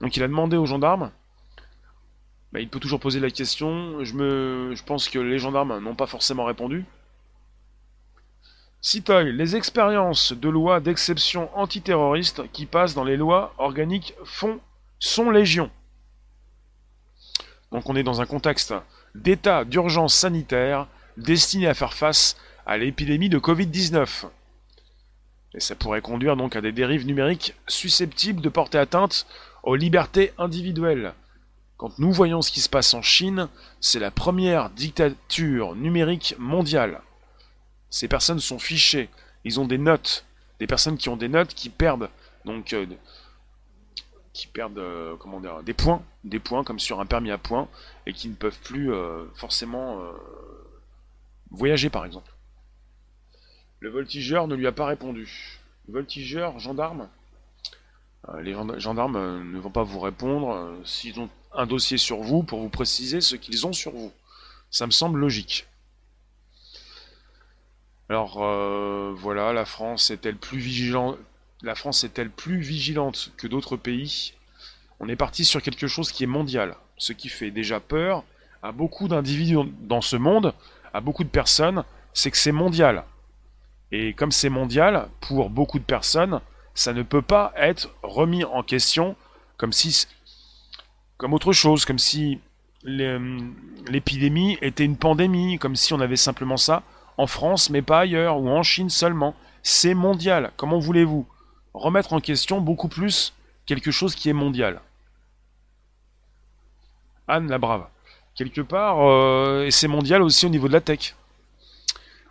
[0.00, 1.10] Donc il a demandé aux gendarmes.
[2.52, 4.04] Bah, il peut toujours poser la question.
[4.04, 4.72] Je, me...
[4.74, 6.84] Je pense que les gendarmes n'ont pas forcément répondu.
[8.80, 14.60] Citoy, les expériences de loi d'exception antiterroriste qui passent dans les lois organiques font,
[15.00, 15.70] sont légion.
[17.72, 18.72] Donc on est dans un contexte
[19.16, 20.86] d'état d'urgence sanitaire
[21.16, 24.28] destiné à faire face à l'épidémie de Covid-19.
[25.54, 29.26] Et ça pourrait conduire donc à des dérives numériques susceptibles de porter atteinte
[29.62, 31.14] aux libertés individuelles.
[31.76, 33.48] Quand nous voyons ce qui se passe en Chine,
[33.80, 37.00] c'est la première dictature numérique mondiale.
[37.88, 39.08] Ces personnes sont fichées,
[39.44, 40.24] ils ont des notes,
[40.58, 42.10] des personnes qui ont des notes qui perdent
[42.44, 42.86] donc euh,
[44.32, 47.68] qui perdent euh, comment dire, des points, des points comme sur un permis à points,
[48.06, 50.02] et qui ne peuvent plus euh, forcément
[51.50, 52.30] voyager par exemple.
[53.80, 55.60] Le voltigeur ne lui a pas répondu.
[55.88, 57.08] voltigeur, gendarme
[58.40, 62.68] Les gendarmes ne vont pas vous répondre s'ils ont un dossier sur vous pour vous
[62.68, 64.12] préciser ce qu'ils ont sur vous.
[64.70, 65.66] Ça me semble logique.
[68.08, 68.38] Alors
[69.16, 71.18] voilà, la France est-elle plus vigilante
[71.62, 74.34] la France est-elle plus vigilante que d'autres pays?
[75.00, 78.22] On est parti sur quelque chose qui est mondial, ce qui fait déjà peur
[78.62, 80.54] à beaucoup d'individus dans ce monde,
[80.94, 83.04] à beaucoup de personnes, c'est que c'est mondial.
[83.92, 86.40] Et comme c'est mondial, pour beaucoup de personnes,
[86.74, 89.16] ça ne peut pas être remis en question
[89.56, 90.06] comme si
[91.16, 92.38] comme autre chose, comme si
[92.84, 96.84] l'épidémie était une pandémie, comme si on avait simplement ça
[97.16, 99.34] en France mais pas ailleurs ou en Chine seulement.
[99.62, 100.52] C'est mondial.
[100.56, 101.26] Comment voulez-vous
[101.74, 103.34] remettre en question beaucoup plus
[103.66, 104.80] quelque chose qui est mondial?
[107.26, 107.86] Anne la brave.
[108.34, 111.16] Quelque part, euh, et c'est mondial aussi au niveau de la tech.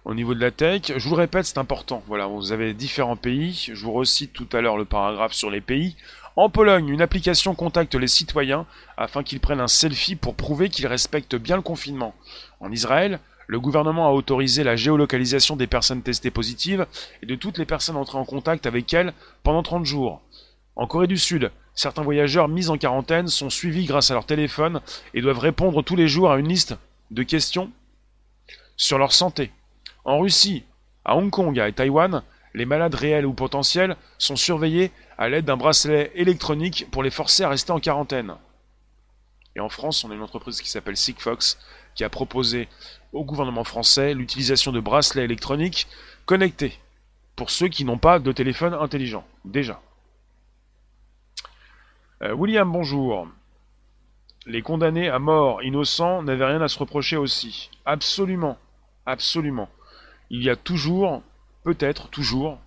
[0.08, 2.02] Au niveau de la tech, je vous le répète, c'est important.
[2.08, 3.70] Voilà, vous avez différents pays.
[3.74, 5.98] Je vous recite tout à l'heure le paragraphe sur les pays.
[6.38, 8.66] En Pologne, une application contacte les citoyens
[8.96, 12.16] afin qu'ils prennent un selfie pour prouver qu'ils respectent bien le confinement.
[12.62, 16.86] En Israël, Le gouvernement a autorisé la géolocalisation des personnes testées positives
[17.22, 20.22] et de toutes les personnes entrées en contact avec elles pendant 30 jours.
[20.78, 24.82] En Corée du Sud, certains voyageurs mis en quarantaine sont suivis grâce à leur téléphone
[25.14, 26.76] et doivent répondre tous les jours à une liste
[27.12, 27.72] de questions
[28.76, 29.52] sur leur santé.
[30.08, 30.64] En Russie,
[31.04, 35.58] à Hong Kong et Taïwan, les malades réels ou potentiels sont surveillés à l'aide d'un
[35.58, 38.34] bracelet électronique pour les forcer à rester en quarantaine.
[39.58, 41.60] Et en France, on a une entreprise qui s'appelle Sigfox
[41.94, 42.70] qui a proposé
[43.12, 45.88] au gouvernement français l'utilisation de bracelets électroniques
[46.26, 46.80] connectés
[47.36, 49.26] pour ceux qui n'ont pas de téléphone intelligent.
[49.44, 49.82] Déjà.
[52.22, 53.28] Euh, William, bonjour.
[54.46, 57.70] Les condamnés à mort innocents n'avaient rien à se reprocher aussi.
[57.86, 58.58] Absolument.
[59.06, 59.70] Absolument.
[60.30, 61.22] Il y a toujours,
[61.64, 62.60] peut-être toujours,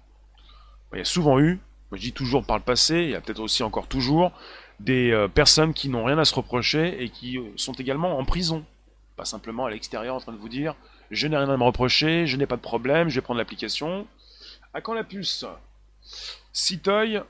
[0.92, 1.60] il y a souvent eu,
[1.92, 4.32] je dis toujours par le passé, il y a peut-être aussi encore toujours,
[4.80, 8.24] des euh, personnes qui n'ont rien à se reprocher et qui euh, sont également en
[8.24, 8.64] prison.
[9.16, 10.74] Pas simplement à l'extérieur en train de vous dire
[11.10, 14.06] je n'ai rien à me reprocher, je n'ai pas de problème, je vais prendre l'application.
[14.72, 15.44] À quand la puce?
[16.52, 17.20] Citoy,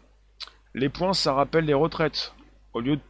[0.75, 2.35] les points ça rappelle les retraites.
[2.75, 3.03] Au lieu de,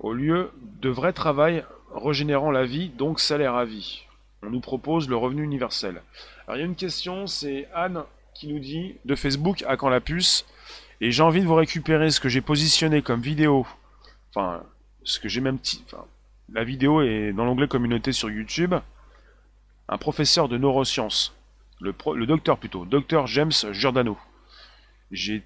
[0.00, 1.64] au lieu de vrai travail
[1.94, 4.07] régénérant la vie, donc salaire à vie.
[4.42, 6.02] On nous propose le revenu universel.
[6.46, 9.88] Alors il y a une question, c'est Anne qui nous dit de Facebook à quand
[9.88, 10.46] la puce?
[11.00, 13.66] Et j'ai envie de vous récupérer ce que j'ai positionné comme vidéo.
[14.30, 14.62] Enfin,
[15.04, 15.58] ce que j'ai même...
[16.52, 18.74] La vidéo est dans l'onglet communauté sur YouTube.
[19.88, 21.34] Un professeur de neurosciences.
[21.80, 22.84] Le, le docteur plutôt.
[22.84, 24.18] Docteur James Giordano.
[25.10, 25.44] J'ai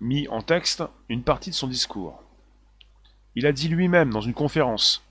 [0.00, 2.22] mis en texte une partie de son discours.
[3.34, 5.04] Il a dit lui-même dans une conférence,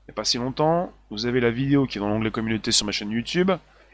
[0.00, 2.70] il n'y a pas si longtemps, vous avez la vidéo qui est dans l'onglet communauté
[2.72, 3.50] sur ma chaîne YouTube,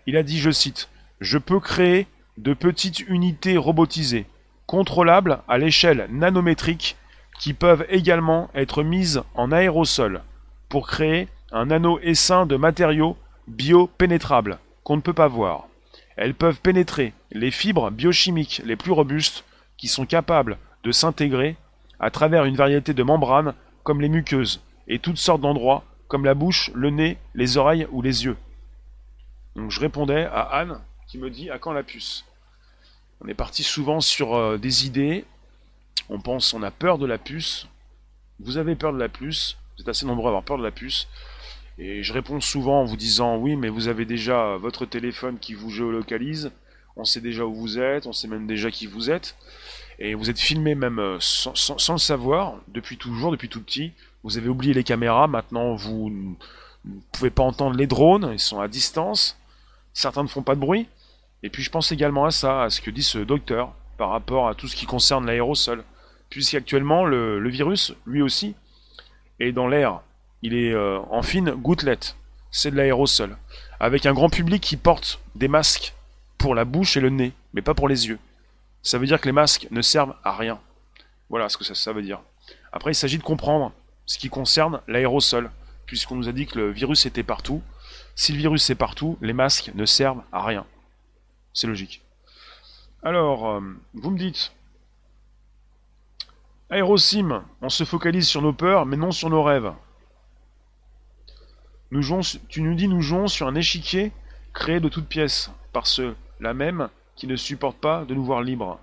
[0.06, 0.88] il a dit, je cite,
[1.20, 2.06] Je peux créer
[2.38, 4.26] de petites unités robotisées
[4.66, 6.96] contrôlables à l'échelle nanométrique
[7.38, 10.22] qui peuvent également être mises en aérosol
[10.68, 15.68] pour créer un nano essaim de matériaux biopénétrables qu'on ne peut pas voir.
[16.16, 19.44] Elles peuvent pénétrer les fibres biochimiques les plus robustes
[19.76, 21.56] qui sont capables de s'intégrer
[22.00, 26.34] à travers une variété de membranes comme les muqueuses et toutes sortes d'endroits comme la
[26.34, 28.36] bouche, le nez, les oreilles ou les yeux.
[29.56, 32.24] Donc je répondais à Anne qui me dit à quand la puce?
[33.20, 35.24] On est parti souvent sur euh, des idées.
[36.08, 37.68] On pense, on a peur de la puce.
[38.40, 39.56] Vous avez peur de la puce.
[39.76, 41.08] Vous êtes assez nombreux à avoir peur de la puce.
[41.78, 45.54] Et je réponds souvent en vous disant oui, mais vous avez déjà votre téléphone qui
[45.54, 46.50] vous géolocalise.
[46.96, 48.06] On sait déjà où vous êtes.
[48.06, 49.36] On sait même déjà qui vous êtes.
[49.98, 53.92] Et vous êtes filmé même euh, sans le savoir depuis toujours, depuis tout petit.
[54.24, 55.26] Vous avez oublié les caméras.
[55.28, 58.30] Maintenant, vous ne pouvez pas entendre les drones.
[58.32, 59.38] Ils sont à distance.
[59.92, 60.88] Certains ne font pas de bruit.
[61.42, 64.48] Et puis je pense également à ça, à ce que dit ce docteur par rapport
[64.48, 65.84] à tout ce qui concerne l'aérosol.
[66.30, 68.56] Puisqu'actuellement, le, virus, lui aussi,
[69.40, 70.00] est dans l'air.
[70.42, 72.16] Il est euh, en fine gouttelette.
[72.50, 73.36] C'est de l'aérosol.
[73.78, 75.94] Avec un grand public qui porte des masques
[76.38, 78.18] pour la bouche et le nez, mais pas pour les yeux.
[78.82, 80.58] Ça veut dire que les masques ne servent à rien.
[81.28, 82.20] Voilà ce que ça veut dire.
[82.72, 83.72] Après, il s'agit de comprendre
[84.06, 85.50] ce qui concerne l'aérosol,
[85.86, 87.62] puisqu'on nous a dit que le virus était partout.
[88.14, 90.66] Si le virus est partout, les masques ne servent à rien.
[91.52, 92.02] C'est logique.
[93.02, 93.60] Alors, euh,
[93.94, 94.52] vous me dites,
[96.70, 99.72] Aérosim, on se focalise sur nos peurs, mais non sur nos rêves.
[102.48, 104.10] Tu nous dis nous jouons sur un échiquier
[104.52, 108.80] créé de toutes pièces, par ceux-là même qui ne supportent pas de nous voir libres.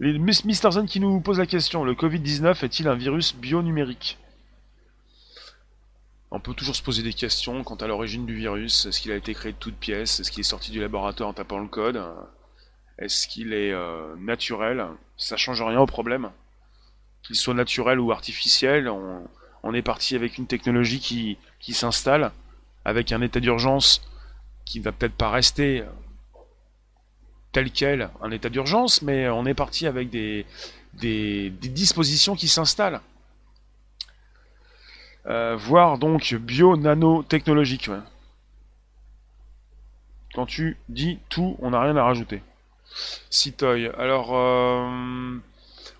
[0.00, 0.70] Mr.
[0.70, 4.16] Zen qui nous pose la question, le Covid-19 est-il un virus bionumérique?
[6.30, 8.86] On peut toujours se poser des questions quant à l'origine du virus.
[8.86, 10.18] Est-ce qu'il a été créé de toutes pièces?
[10.18, 12.02] Est-ce qu'il est sorti du laboratoire en tapant le code?
[12.98, 14.86] Est-ce qu'il est, euh, naturel?
[15.18, 16.30] Ça change rien au problème.
[17.22, 22.32] Qu'il soit naturel ou artificiel, on, est parti avec une technologie qui, qui s'installe,
[22.86, 24.00] avec un état d'urgence
[24.64, 25.84] qui ne va peut-être pas rester
[27.52, 30.46] tel quel, un état d'urgence, mais on est parti avec des,
[30.94, 33.00] des, dispositions qui s'installent.
[35.26, 37.90] Euh, voire donc bio-nanotechnologique.
[40.34, 42.42] Quand tu dis tout, on n'a rien à rajouter.
[43.28, 43.88] Citoy.
[43.98, 45.38] Alors, euh,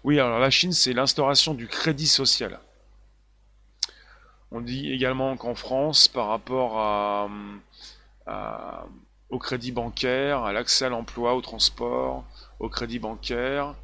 [0.05, 2.61] oui, alors la Chine, c'est l'instauration du crédit social.
[4.53, 7.29] On dit également qu'en France, par rapport
[9.31, 12.24] au crédit bancaire, à l'accès à l'emploi, au transport,
[12.59, 13.74] au crédit bancaire,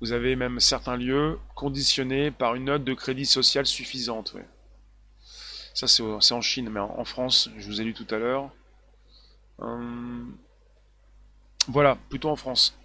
[0.00, 4.36] vous avez même certains lieux conditionnés par une note de crédit social suffisante.
[5.74, 8.50] Ça, c'est en Chine, mais en France, je vous ai lu tout à l'heure.
[9.60, 10.24] Euh,
[11.68, 12.78] voilà, plutôt en France.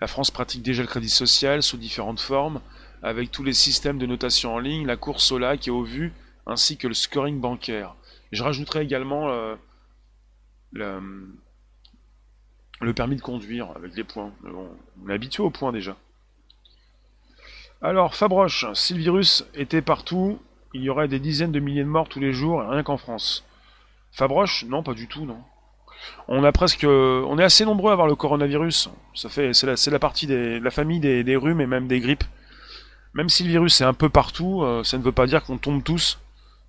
[0.00, 2.60] La France pratique déjà le crédit social sous différentes formes,
[3.02, 6.12] avec tous les systèmes de notation en ligne, la course au lac et au vu,
[6.46, 7.94] ainsi que le scoring bancaire.
[8.32, 9.56] je rajouterai également
[10.76, 11.32] le,
[12.94, 14.32] permis de conduire avec des points.
[14.44, 15.96] on est habitué aux points déjà.
[17.82, 20.38] Alors, Fabroche, si le virus était partout,
[20.72, 23.44] il y aurait des dizaines de milliers de morts tous les jours, rien qu'en France.
[24.12, 25.38] Fabroche Non, pas du tout, non.
[26.28, 28.90] On a presque, on est assez nombreux à avoir le coronavirus.
[29.14, 32.24] Ça fait, c'est la, partie de la famille des, rhumes et même des grippes.
[33.14, 35.56] Même si le virus est un peu partout, euh, ça ne veut pas dire qu'on
[35.56, 36.18] tombe tous,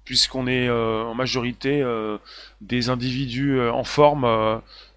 [0.08, 2.18] puisqu'on est euh, en majorité euh,
[2.62, 4.24] des individus en forme.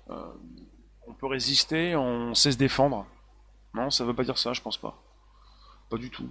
[0.07, 3.07] on peut résister, on sait se défendre.
[3.75, 5.03] Non, ça ne veut pas dire ça, je pense pas.
[5.89, 6.31] Pas du tout.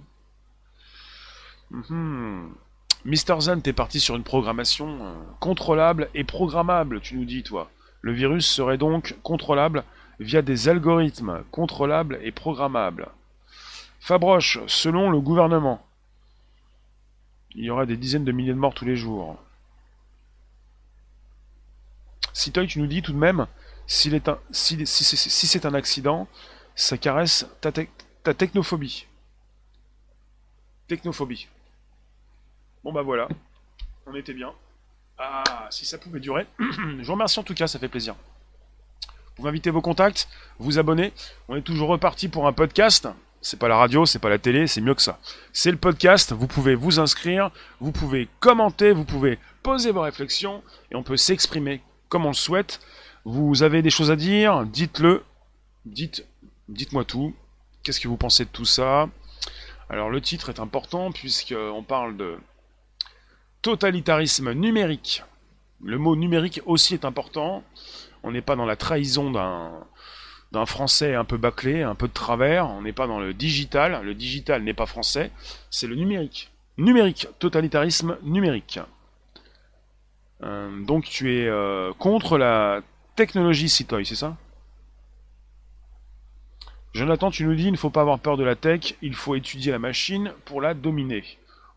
[1.70, 2.54] Mhm.
[3.04, 7.70] Mister Zen, t'es parti sur une programmation euh, contrôlable et programmable, tu nous dis, toi.
[8.00, 9.84] Le virus serait donc contrôlable
[10.20, 13.08] via des algorithmes contrôlables et programmables.
[14.00, 15.84] Fabroche, selon le gouvernement,
[17.54, 19.36] il y aura des dizaines de milliers de morts tous les jours.
[22.32, 23.46] Citoy, tu nous dis tout de même,
[23.86, 24.10] si,
[24.86, 26.28] c'est un accident,
[26.76, 29.06] ça caresse ta technophobie.
[30.86, 31.48] Technophobie.
[32.82, 33.28] Bon bah voilà,
[34.06, 34.52] on était bien.
[35.18, 36.46] Ah, si ça pouvait durer.
[36.58, 38.14] Je vous remercie en tout cas, ça fait plaisir.
[39.36, 40.28] Vous invitez vos contacts,
[40.58, 41.12] vous abonner.
[41.48, 43.08] On est toujours reparti pour un podcast.
[43.42, 45.18] C'est pas la radio, c'est pas la télé, c'est mieux que ça.
[45.52, 50.62] C'est le podcast, vous pouvez vous inscrire, vous pouvez commenter, vous pouvez poser vos réflexions
[50.90, 52.80] et on peut s'exprimer comme on le souhaite.
[53.24, 55.24] Vous avez des choses à dire, dites-le.
[55.86, 56.26] Dites,
[56.68, 57.34] dites-moi tout.
[57.82, 59.08] Qu'est-ce que vous pensez de tout ça?
[59.88, 62.36] Alors le titre est important puisqu'on parle de
[63.62, 65.24] totalitarisme numérique.
[65.82, 67.64] Le mot numérique aussi est important.
[68.22, 69.72] On n'est pas dans la trahison d'un
[70.66, 72.68] français un peu bâclé, un peu de travers.
[72.68, 74.00] On n'est pas dans le digital.
[74.02, 75.30] Le digital n'est pas français.
[75.70, 76.50] C'est le numérique.
[76.76, 77.28] Numérique.
[77.38, 78.80] Totalitarisme numérique.
[80.42, 82.80] Euh, donc tu es euh, contre la
[83.14, 84.36] technologie Citoy, c'est ça?
[86.92, 89.36] Jonathan, tu nous dis, il ne faut pas avoir peur de la tech, il faut
[89.36, 91.22] étudier la machine pour la dominer.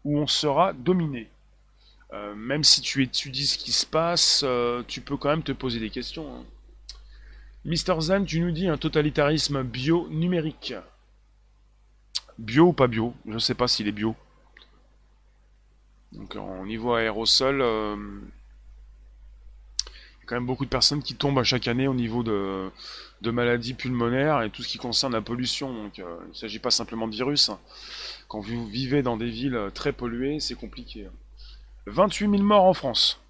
[0.05, 1.29] Ou on sera dominé.
[2.13, 4.43] Euh, même si tu étudies ce qui se passe,
[4.87, 6.25] tu peux quand même te poser des questions.
[6.33, 6.43] Hein.
[7.65, 10.73] Mister Zen, tu nous dis un totalitarisme bio-numérique.
[12.37, 13.13] Bio ou pas bio?
[13.25, 14.15] Je ne sais pas s'il est bio.
[16.11, 17.95] Donc au niveau aérosol, euh,
[19.87, 22.21] il y a quand même beaucoup de personnes qui tombent à chaque année au niveau
[22.21, 22.69] de,
[23.23, 25.73] maladies pulmonaires et tout ce qui concerne la pollution.
[25.73, 27.49] Donc euh, il ne s'agit pas simplement de virus.
[28.27, 31.07] Quand vous vivez dans des villes très polluées, c'est compliqué.
[31.85, 33.21] 28 000 morts en France.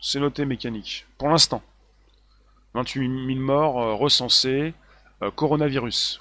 [0.00, 1.06] C'est noté mécanique.
[1.18, 1.62] Pour l'instant.
[2.76, 4.74] 28 000 morts euh, recensés.
[5.22, 6.20] Euh, coronavirus.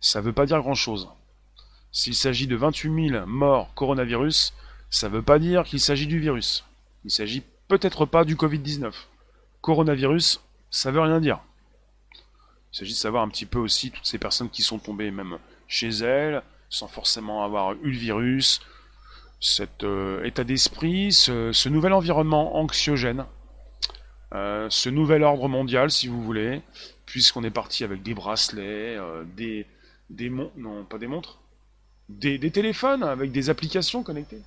[0.00, 1.08] Ça ne veut pas dire grand-chose.
[1.92, 4.52] S'il s'agit de 28 000 morts coronavirus,
[4.90, 6.64] ça ne veut pas dire qu'il s'agit du virus.
[7.04, 8.92] Il s'agit peut-être pas du Covid-19
[9.60, 10.40] coronavirus,
[10.70, 11.40] ça veut rien dire.
[12.72, 15.38] Il s'agit de savoir un petit peu aussi toutes ces personnes qui sont tombées même
[15.68, 18.60] chez elles, sans forcément avoir eu le virus,
[19.40, 23.24] cet euh, état d'esprit, ce, nouvel environnement anxiogène,
[24.34, 26.60] euh, ce nouvel ordre mondial, si vous voulez,
[27.06, 29.66] puisqu'on est parti avec des bracelets, euh, des,
[30.10, 31.38] des montres, non pas des montres,
[32.08, 34.42] des, téléphones avec des applications connectées.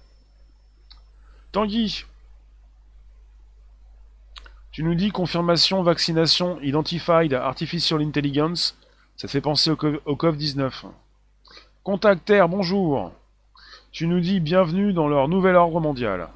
[1.51, 2.05] Tanguy,
[4.71, 8.77] tu nous dis confirmation, vaccination, identified, artificial intelligence.
[9.15, 10.71] Ça fait penser au, COV-19.
[11.83, 13.11] Contactaire, bonjour.
[13.91, 16.27] Tu nous dis bienvenue dans leur nouvel ordre mondial.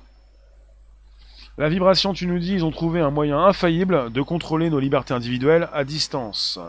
[1.57, 5.13] La vibration, tu nous dis, ils ont trouvé un moyen infaillible de contrôler nos libertés
[5.13, 6.59] individuelles à distance.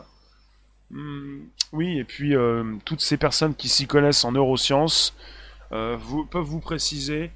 [0.91, 5.15] Hmm, oui, et puis euh, toutes ces personnes qui s'y connaissent en neurosciences
[5.73, 5.97] euh,
[6.31, 7.31] peuvent vous préciser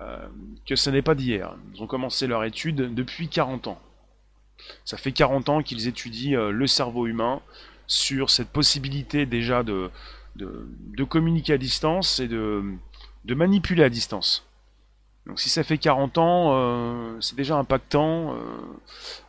[0.00, 0.26] euh,
[0.66, 1.54] que ce n'est pas d'hier.
[1.74, 3.80] Ils ont commencé leur étude depuis 40 ans.
[4.84, 7.40] Ça fait 40 ans qu'ils étudient le cerveau humain
[7.86, 9.90] sur cette possibilité déjà de,
[10.36, 12.64] de, communiquer à distance et de,
[13.24, 14.47] de, manipuler à distance.
[15.28, 18.34] Donc si ça fait 40 ans, euh, c'est déjà impactant.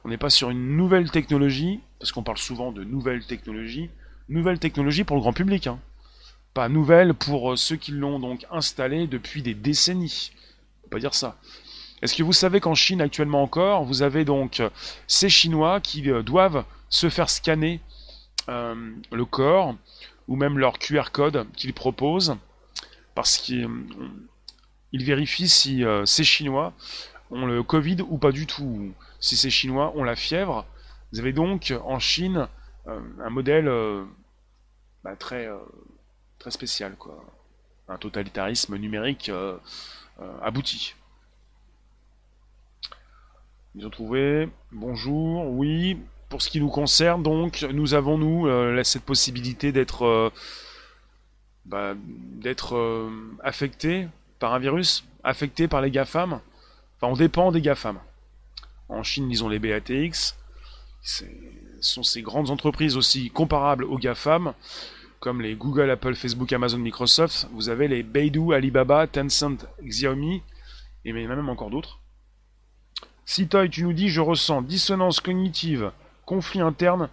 [0.03, 3.89] on n'est pas sur une nouvelle technologie, parce qu'on parle souvent de nouvelles technologies.
[4.29, 5.67] Nouvelle technologie pour le grand public.
[5.67, 5.79] Hein.
[6.53, 10.31] Pas nouvelle pour ceux qui l'ont donc installée depuis des décennies
[10.89, 11.37] pas dire ça.
[12.01, 14.69] Est-ce que vous savez qu'en Chine actuellement encore, vous avez donc euh,
[15.07, 17.81] ces Chinois qui euh, doivent se faire scanner
[18.47, 18.75] euh,
[19.11, 19.75] le corps
[20.27, 22.35] ou même leur QR code qu'ils proposent
[23.15, 23.37] parce
[24.91, 26.73] qu'ils vérifient si ces Chinois
[27.31, 30.65] ont le Covid ou pas du tout, si ces Chinois ont la fièvre.
[31.11, 32.47] Vous avez donc en Chine
[32.87, 33.71] un modèle
[35.03, 35.49] bah, très,
[36.49, 37.23] spécial, quoi.
[37.87, 39.57] un totalitarisme numérique euh,
[40.41, 40.95] abouti.
[43.75, 44.49] Ils ont trouvé.
[44.71, 45.97] Bonjour, oui.
[46.27, 50.29] Pour ce qui nous concerne, donc, nous avons, nous, euh, cette possibilité d'être euh,
[51.65, 53.09] bah, d'être euh,
[53.43, 54.07] affecté
[54.39, 56.39] par un virus, affecté par les GAFAM.
[56.97, 57.99] Enfin, on dépend des GAFAM.
[58.87, 60.35] En Chine, ils ont les BATX.
[61.01, 61.23] Ce
[61.81, 64.53] sont ces grandes entreprises aussi comparables aux GAFAM,
[65.19, 67.47] comme les Google, Apple, Facebook, Amazon, Microsoft.
[67.53, 70.41] Vous avez les Beidou, Alibaba, Tencent, Xiaomi,
[71.05, 71.99] et même encore d'autres.
[73.25, 75.91] Si Toy, tu nous dis, je ressens dissonance cognitive,
[76.25, 77.09] conflit interne,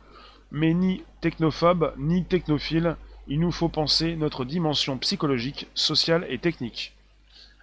[0.51, 2.97] mais ni technophobe, ni technophile,
[3.29, 6.96] il nous faut penser notre dimension psychologique, sociale et technique.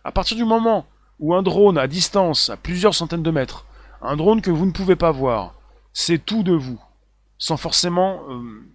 [0.06, 0.86] À partir du moment
[1.20, 3.66] où un drone à distance, à plusieurs centaines de mètres,
[4.02, 5.54] un drone que vous ne pouvez pas voir,
[5.94, 6.82] c'est tout de vous,
[7.38, 8.66] sans forcément euh,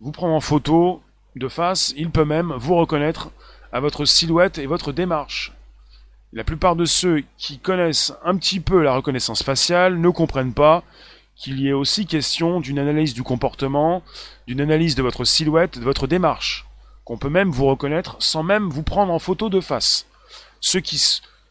[0.00, 1.02] vous prendre en photo
[1.34, 3.30] de face, il peut même vous reconnaître
[3.72, 5.52] à votre silhouette et votre démarche.
[6.34, 10.82] La plupart de ceux qui connaissent un petit peu la reconnaissance faciale ne comprennent pas
[11.36, 14.02] qu'il y ait aussi question d'une analyse du comportement,
[14.46, 16.66] d'une analyse de votre silhouette, de votre démarche,
[17.04, 20.06] qu'on peut même vous reconnaître sans même vous prendre en photo de face.
[20.66, 20.98] Ceux qui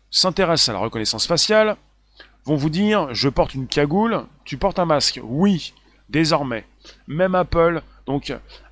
[0.10, 1.78] s'intéressent à la reconnaissance faciale
[2.46, 5.20] vont vous dire je porte une cagoule, tu portes un masque.
[5.24, 5.76] Oui,
[6.10, 6.66] désormais.
[7.08, 7.84] Même Apple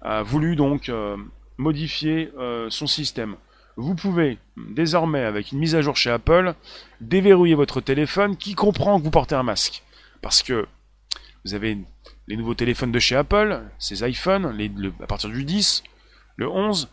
[0.02, 0.58] a voulu
[0.90, 1.18] euh,
[1.58, 3.36] modifier euh, son système
[3.78, 6.56] vous pouvez désormais, avec une mise à jour chez Apple,
[7.00, 9.84] déverrouiller votre téléphone qui comprend que vous portez un masque.
[10.22, 10.68] Parce que
[11.46, 11.78] vous avez
[12.28, 14.58] les nouveaux téléphones de chez Apple, ces iPhones,
[15.02, 15.84] à partir du 10,
[16.36, 16.90] le 11,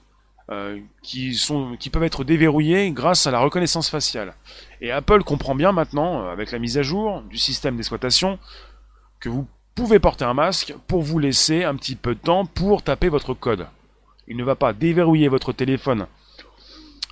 [0.51, 1.38] euh, qui,
[1.78, 4.34] qui peuvent être déverrouillés grâce à la reconnaissance faciale.
[4.80, 8.38] Et Apple comprend bien maintenant, euh, avec la mise à jour du système d'exploitation,
[9.20, 12.82] que vous pouvez porter un masque pour vous laisser un petit peu de temps pour
[12.82, 13.66] taper votre code.
[14.26, 16.07] Il ne va pas déverrouiller votre téléphone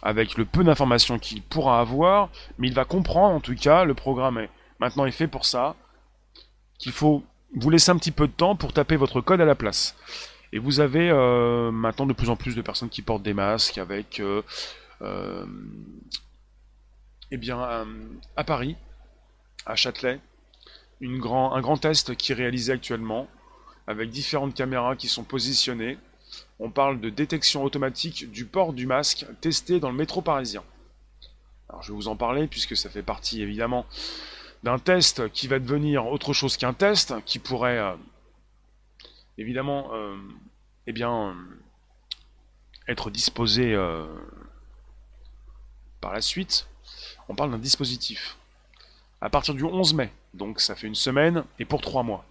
[0.03, 2.28] avec le peu d'informations qu'il pourra avoir,
[2.59, 5.74] mais il va comprendre en tout cas, le programme est maintenant est fait pour ça,
[6.78, 7.22] qu'il faut
[7.55, 9.97] vous laisser un petit peu de temps pour taper votre code à la place.
[10.53, 13.78] Et vous avez euh, maintenant de plus en plus de personnes qui portent des masques
[13.78, 14.42] avec, euh,
[15.03, 15.44] euh,
[17.30, 17.86] eh bien,
[18.36, 18.76] à Paris,
[19.66, 20.20] à Châtelet,
[21.03, 21.18] un
[21.61, 23.28] grand test qui est réalisé actuellement
[23.86, 25.99] avec différentes caméras qui sont positionnées
[26.59, 30.62] on parle de détection automatique du port du masque testé dans le métro parisien.
[31.68, 33.86] Alors je vais vous en parler puisque ça fait partie évidemment
[34.62, 37.94] d'un test qui va devenir autre chose qu'un test, qui pourrait
[39.39, 40.16] évidemment euh,
[40.87, 41.34] eh bien, euh,
[42.89, 43.76] être disposé
[46.01, 46.68] par la suite.
[47.28, 48.37] On parle d'un dispositif.
[49.20, 52.24] À partir du 11 mai, donc ça fait une semaine, et pour trois mois.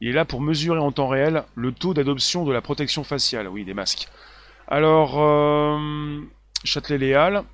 [0.00, 3.48] Il est là pour mesurer en temps réel le taux d'adoption de la protection faciale,
[3.48, 4.08] oui, des masques.
[4.68, 6.20] Alors, euh,
[6.64, 7.44] Châtelet-Léal,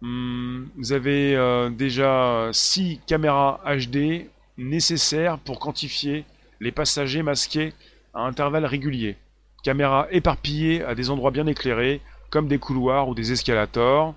[0.00, 6.24] hmm, vous avez euh, déjà 6 caméras HD nécessaires pour quantifier
[6.60, 7.72] les passagers masqués
[8.14, 9.16] à intervalles réguliers.
[9.62, 12.00] Caméras éparpillées à des endroits bien éclairés,
[12.30, 14.14] comme des couloirs ou des escalators.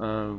[0.00, 0.34] Euh,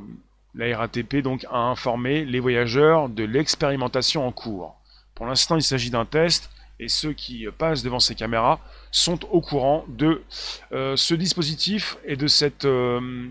[0.56, 4.76] la RATP donc a informé les voyageurs de l'expérimentation en cours.
[5.16, 6.50] Pour l'instant, il s'agit d'un test
[6.80, 8.60] et ceux qui passent devant ces caméras
[8.92, 10.24] sont au courant de
[10.72, 12.66] euh, ce dispositif et de cette...
[12.66, 13.28] Euh,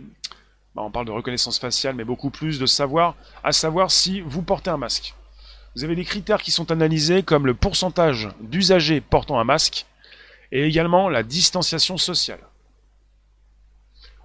[0.75, 4.43] bah, on parle de reconnaissance faciale, mais beaucoup plus de savoir, à savoir si vous
[4.43, 5.15] portez un masque.
[5.79, 9.87] Vous avez des critères qui sont analysés comme le pourcentage d'usagers portant un masque
[10.51, 12.41] et également la distanciation sociale.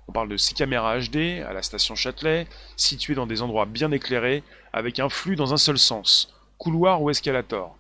[0.08, 3.92] On parle de 6 caméras HD à la station Châtelet, situées dans des endroits bien
[3.92, 4.42] éclairés,
[4.74, 7.78] avec un flux dans un seul sens couloir ou escalator.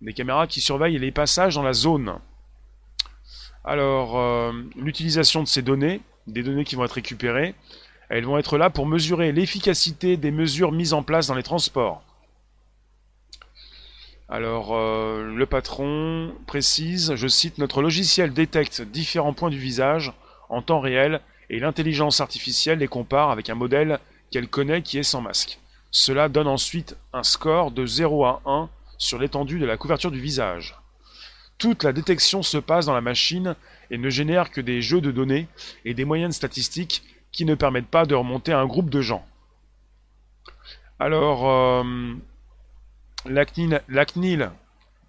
[0.00, 2.18] Des caméras qui surveillent les passages dans la zone.
[3.64, 7.54] Alors, euh, l'utilisation de ces données, des données qui vont être récupérées,
[8.08, 12.02] elles vont être là pour mesurer l'efficacité des mesures mises en place dans les transports.
[14.34, 20.12] Alors, euh, le patron précise, je cite, Notre logiciel détecte différents points du visage
[20.48, 21.20] en temps réel
[21.50, 24.00] et l'intelligence artificielle les compare avec un modèle
[24.32, 25.60] qu'elle connaît qui est sans masque.
[25.92, 28.68] Cela donne ensuite un score de 0 à 1
[28.98, 30.74] sur l'étendue de la couverture du visage.
[31.56, 33.54] Toute la détection se passe dans la machine
[33.92, 35.46] et ne génère que des jeux de données
[35.84, 39.24] et des moyennes statistiques qui ne permettent pas de remonter à un groupe de gens.
[40.98, 41.84] Alors, euh,
[43.26, 44.50] la CNIL,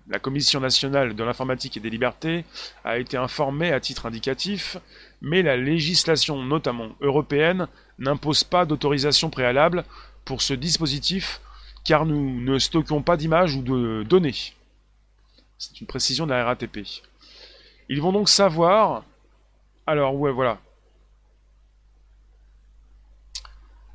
[0.07, 2.45] la Commission nationale de l'informatique et des libertés,
[2.83, 4.77] a été informée à titre indicatif,
[5.21, 7.67] mais la législation, notamment européenne,
[7.99, 9.83] n'impose pas d'autorisation préalable
[10.25, 11.41] pour ce dispositif
[11.83, 14.53] car nous ne stockons pas d'images ou de données.
[15.57, 16.79] C'est une précision de la RATP.
[17.89, 19.03] Ils vont donc savoir.
[19.85, 20.59] Alors, ouais, voilà.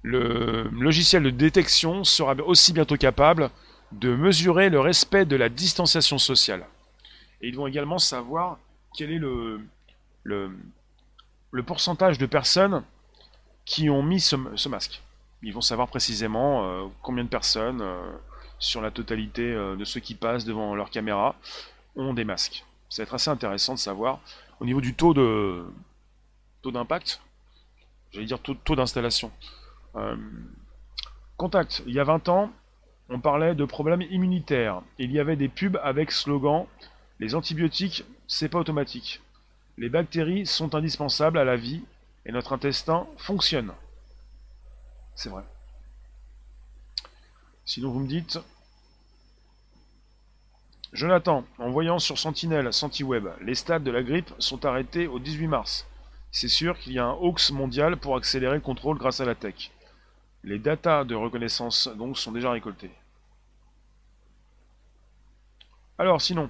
[0.02, 3.50] Le logiciel de détection sera aussi bientôt capable
[3.92, 6.66] de mesurer le respect de la distanciation sociale.
[7.40, 8.58] Et ils vont également savoir
[8.96, 9.60] quel est le,
[10.22, 12.84] le, pourcentage de personnes
[13.64, 15.02] qui ont mis ce, masque.
[15.42, 18.12] Ils vont savoir précisément euh, combien de personnes euh,
[18.58, 21.34] sur la totalité euh, de ceux qui passent devant leur caméra
[21.96, 22.64] ont des masques.
[22.88, 24.20] Ça va être assez intéressant de savoir
[24.60, 25.64] au niveau du taux de
[26.62, 27.22] taux d'impact,
[28.12, 29.32] j'allais dire taux, taux d'installation.
[31.38, 32.52] contact, il y a 20 ans,
[33.10, 34.82] on parlait de problèmes immunitaires.
[34.98, 36.66] Il y avait des pubs avec slogan
[37.18, 39.20] Les antibiotiques, c'est pas automatique.
[39.76, 41.82] Les bactéries sont indispensables à la vie
[42.24, 43.72] et notre intestin fonctionne.
[45.16, 45.42] C'est vrai.
[47.64, 48.38] Sinon, vous me dites.
[50.92, 55.46] Jonathan, en voyant sur Sentinelle, SentiWeb, les stades de la grippe sont arrêtés au 18
[55.46, 55.86] mars.
[56.32, 59.34] C'est sûr qu'il y a un hoax mondial pour accélérer le contrôle grâce à la
[59.34, 59.70] tech.
[60.42, 62.90] Les datas de reconnaissance donc sont déjà récoltées.
[66.00, 66.48] Alors sinon,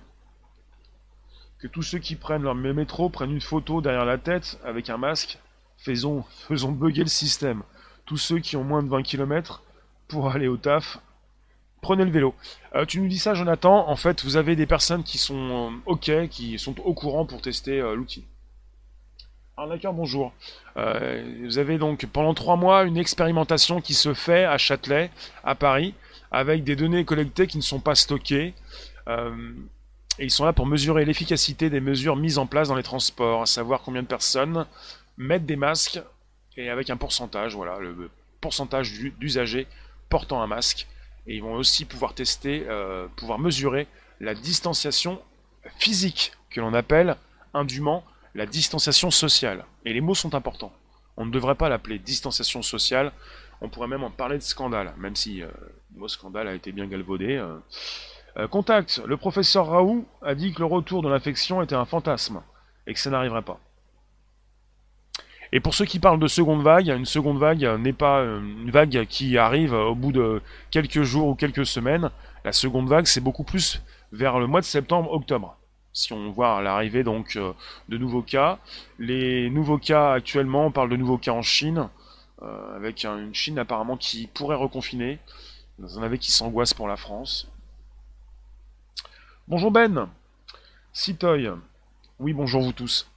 [1.59, 4.96] que tous ceux qui prennent leur métro prennent une photo derrière la tête avec un
[4.96, 5.40] masque,
[5.76, 7.64] faisons, bugger le système.
[8.07, 9.64] Tous ceux qui ont moins de 20 km
[10.07, 11.01] pour aller au taf,
[11.80, 12.32] prenez le vélo.
[12.76, 15.76] Euh, tu nous dis ça Jonathan, en fait vous avez des personnes qui sont euh,
[15.86, 18.24] ok, qui sont au courant pour tester euh, l'outil.
[19.57, 20.32] Alors d'accord, bonjour.
[20.76, 25.11] vous avez donc pendant trois mois une expérimentation qui se fait à Châtelet,
[25.42, 25.94] à Paris,
[26.30, 28.55] avec des données collectées qui ne sont pas stockées.
[29.11, 29.52] Euh,
[30.18, 33.42] et ils sont là pour mesurer l'efficacité des mesures mises en place dans les transports,
[33.42, 34.66] à savoir combien de personnes
[35.16, 36.00] mettent des masques
[36.56, 39.66] et avec un pourcentage, voilà, le pourcentage d'usagers
[40.08, 40.86] portant un masque.
[41.26, 43.86] Et ils vont aussi pouvoir tester, euh, pouvoir mesurer
[44.20, 45.20] la distanciation
[45.78, 47.16] physique, que l'on appelle
[47.54, 48.04] indûment
[48.34, 49.64] la distanciation sociale.
[49.84, 50.72] Et les mots sont importants.
[51.16, 53.12] On ne devrait pas l'appeler distanciation sociale,
[53.61, 55.48] on pourrait même en parler de scandale, même si euh,
[55.94, 57.42] le mot scandale a été bien galvaudé.
[58.50, 62.42] Contact, le professeur Raoult a dit que le retour de l'infection était un fantasme
[62.86, 63.60] et que ça n'arriverait pas.
[65.52, 68.70] Et pour ceux qui parlent de seconde vague, une seconde vague n'est pas euh, une
[68.70, 72.10] vague qui arrive au bout de quelques jours ou quelques semaines.
[72.44, 75.56] La seconde vague, c'est beaucoup plus vers le mois de septembre-octobre.
[75.92, 77.52] Si on voit l'arrivée donc euh,
[77.88, 78.58] de nouveaux cas,
[79.00, 81.88] les nouveaux cas actuellement, on parle de nouveaux cas en Chine,
[82.74, 85.18] avec une Chine apparemment qui pourrait reconfiner.
[85.78, 87.49] Vous en avez qui s'angoissent pour la France.
[89.51, 90.09] Bonjour Ben
[90.92, 91.51] Citoy.
[92.20, 93.11] Oui, bonjour vous tous.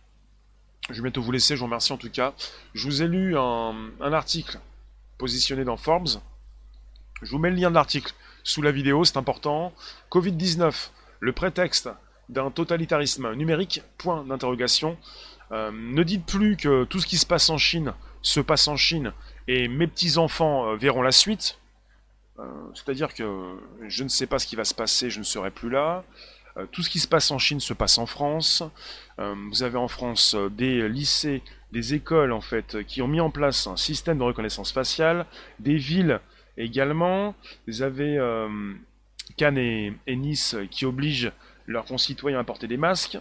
[0.90, 2.34] Je vais bientôt vous laisser, je vous remercie en tout cas.
[2.74, 4.60] Je vous ai lu un, article
[5.20, 6.20] positionné dans Forbes.
[7.22, 9.74] Je vous mets le lien de l'article sous la vidéo, c'est important.
[10.10, 11.92] Covid-19, le prétexte
[12.30, 14.98] d'un totalitarisme numérique, point d'interrogation.
[15.52, 18.76] Euh, ne dites plus que tout ce qui se passe en Chine se passe en
[18.76, 19.14] Chine
[19.48, 21.60] et mes petits-enfants euh, verront la suite.
[22.40, 23.58] Euh, c'est-à-dire que
[23.88, 26.04] je ne sais pas ce qui va se passer, je ne serai plus là.
[26.58, 28.64] Euh, tout ce qui se passe en Chine se passe en France.
[29.20, 33.30] Euh, vous avez en France des lycées, des écoles en fait, qui ont mis en
[33.30, 35.26] place un système de reconnaissance faciale,
[35.60, 36.20] des villes
[36.58, 37.36] également.
[37.68, 38.18] Vous avez
[39.38, 41.32] Cannes et, Nice qui obligent
[41.66, 43.18] leurs concitoyens à porter des masques,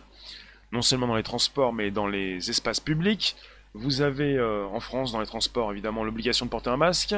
[0.72, 3.36] non seulement dans les transports mais dans les espaces publics.
[3.74, 7.14] Vous avez en France, dans les transports, évidemment, l'obligation de porter un masque.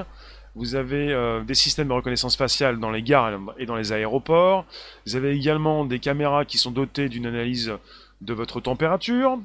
[0.57, 4.65] Vous avez euh, des systèmes de reconnaissance faciale dans les gares et dans les aéroports.
[5.07, 7.73] Vous avez également des caméras qui sont dotées d'une analyse
[8.21, 9.39] de votre température.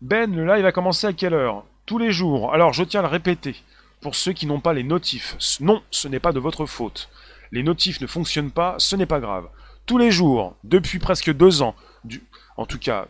[0.00, 1.64] Ben, le live va commencer à quelle heure?
[1.84, 2.54] Tous les jours.
[2.54, 3.54] Alors, je tiens à le répéter.
[4.00, 7.10] Pour ceux qui n'ont pas les notifs, non, ce n'est pas de votre faute.
[7.52, 9.48] Les notifs ne fonctionnent pas, ce n'est pas grave.
[9.86, 11.74] Tous les jours, depuis presque deux ans,
[12.56, 13.06] en tout cas,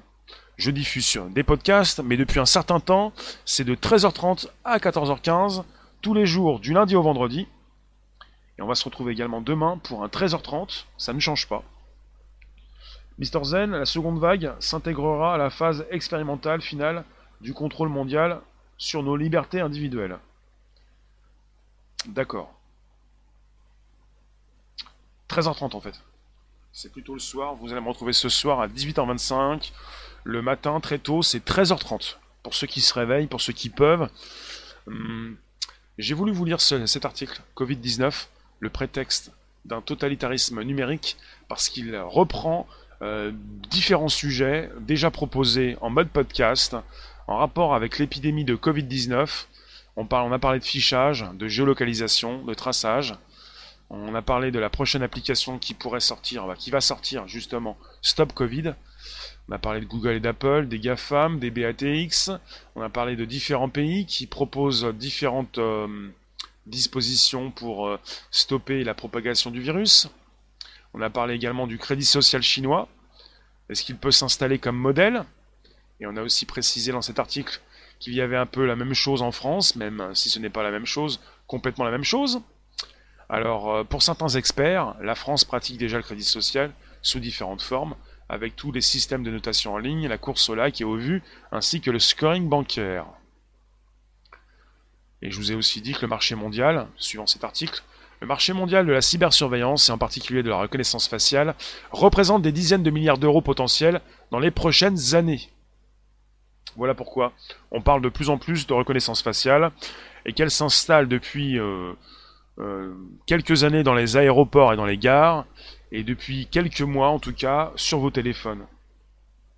[0.56, 3.12] je diffuse des podcasts, mais depuis un certain temps,
[3.44, 5.64] c'est de 13h30 à 14h15
[6.04, 7.48] tous les jours du lundi au vendredi.
[8.58, 11.62] Et on va se retrouver également demain pour un 13h30, ça ne change pas.
[13.18, 17.04] Mister Zen, la seconde vague s'intégrera à la phase expérimentale finale
[17.40, 18.42] du contrôle mondial
[18.76, 20.18] sur nos libertés individuelles.
[22.06, 22.52] D'accord.
[25.30, 26.02] 13h30 en fait.
[26.70, 27.54] C'est plutôt le soir.
[27.54, 29.72] Vous allez me retrouver ce soir à 18h25.
[30.24, 32.16] Le matin, très tôt, c'est 13h30.
[32.42, 34.10] Pour ceux qui se réveillent, pour ceux qui peuvent.
[34.86, 35.38] Hum,
[35.98, 38.26] j'ai voulu vous lire cet article, Covid-19,
[38.60, 39.32] le prétexte
[39.64, 41.16] d'un totalitarisme numérique,
[41.48, 42.66] parce qu'il reprend
[43.02, 43.32] euh,
[43.70, 46.76] différents sujets déjà proposés en mode podcast,
[47.26, 49.46] en rapport avec l'épidémie de Covid-19.
[49.96, 53.14] On, on a parlé de fichage, de géolocalisation, de traçage.
[53.90, 57.78] On a parlé de la prochaine application qui pourrait sortir, bah, qui va sortir justement,
[58.02, 58.74] Stop Covid.
[59.48, 62.30] On a parlé de Google et d'Apple, des GAFAM, des BATX.
[62.76, 66.08] On a parlé de différents pays qui proposent différentes euh,
[66.66, 67.98] dispositions pour euh,
[68.30, 70.08] stopper la propagation du virus.
[70.94, 72.88] On a parlé également du crédit social chinois.
[73.68, 75.24] Est-ce qu'il peut s'installer comme modèle?
[76.00, 77.60] Et on a aussi précisé dans cet article
[77.98, 80.62] qu'il y avait un peu la même chose en France, même si ce n'est pas
[80.62, 82.40] la même chose, complètement la même chose.
[83.28, 86.72] Alors, euh, pour certains experts, la France pratique déjà le crédit social
[87.02, 87.94] sous différentes formes,
[88.28, 91.22] avec tous les systèmes de notation en ligne, la course au like et au vu,
[91.52, 93.06] ainsi que le scoring bancaire.
[95.22, 97.82] Et je vous ai aussi dit que le marché mondial, suivant cet article,
[98.20, 101.54] le marché mondial de la cybersurveillance et en particulier de la reconnaissance faciale
[101.90, 104.00] représente des dizaines de milliards d'euros potentiels
[104.30, 105.50] dans les prochaines années.
[106.76, 107.32] Voilà pourquoi
[107.70, 109.72] on parle de plus en plus de reconnaissance faciale
[110.26, 111.92] et qu'elle s'installe depuis euh,
[112.58, 112.94] euh,
[113.26, 115.46] quelques années dans les aéroports et dans les gares
[115.92, 118.66] et depuis quelques mois en tout cas sur vos téléphones.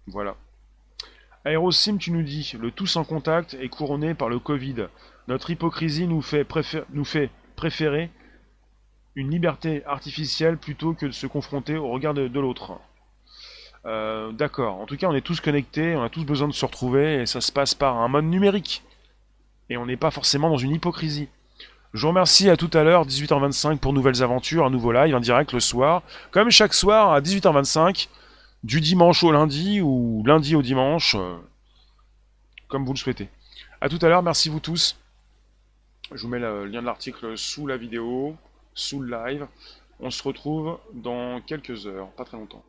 [0.06, 0.36] Voilà.
[1.44, 4.88] Aerosim, tu nous dis, le tout sans contact est couronné par le Covid.
[5.28, 6.46] Notre hypocrisie nous fait,
[6.90, 8.10] nous fait préférer
[9.14, 12.78] une liberté artificielle plutôt que de se confronter au regard de, l'autre.
[13.86, 14.80] Euh, d'accord.
[14.80, 17.26] En tout cas, on est tous connectés, on a tous besoin de se retrouver, et
[17.26, 18.82] ça se passe par un mode numérique.
[19.70, 21.28] Et on n'est pas forcément dans une hypocrisie.
[21.95, 25.20] Je vous remercie à tout à l'heure, 18h25 pour nouvelles aventures, un nouveau live en
[25.20, 26.03] direct le soir.
[26.30, 28.09] Comme chaque soir à 18h25,
[28.64, 31.37] du dimanche au lundi ou lundi au dimanche, euh,
[32.68, 33.28] comme vous le souhaitez.
[33.80, 34.97] A tout à l'heure, merci vous tous.
[36.12, 38.37] Je vous mets le lien de l'article sous la vidéo,
[38.74, 39.47] sous le live.
[40.01, 42.64] On se retrouve dans quelques heures, pas très longtemps.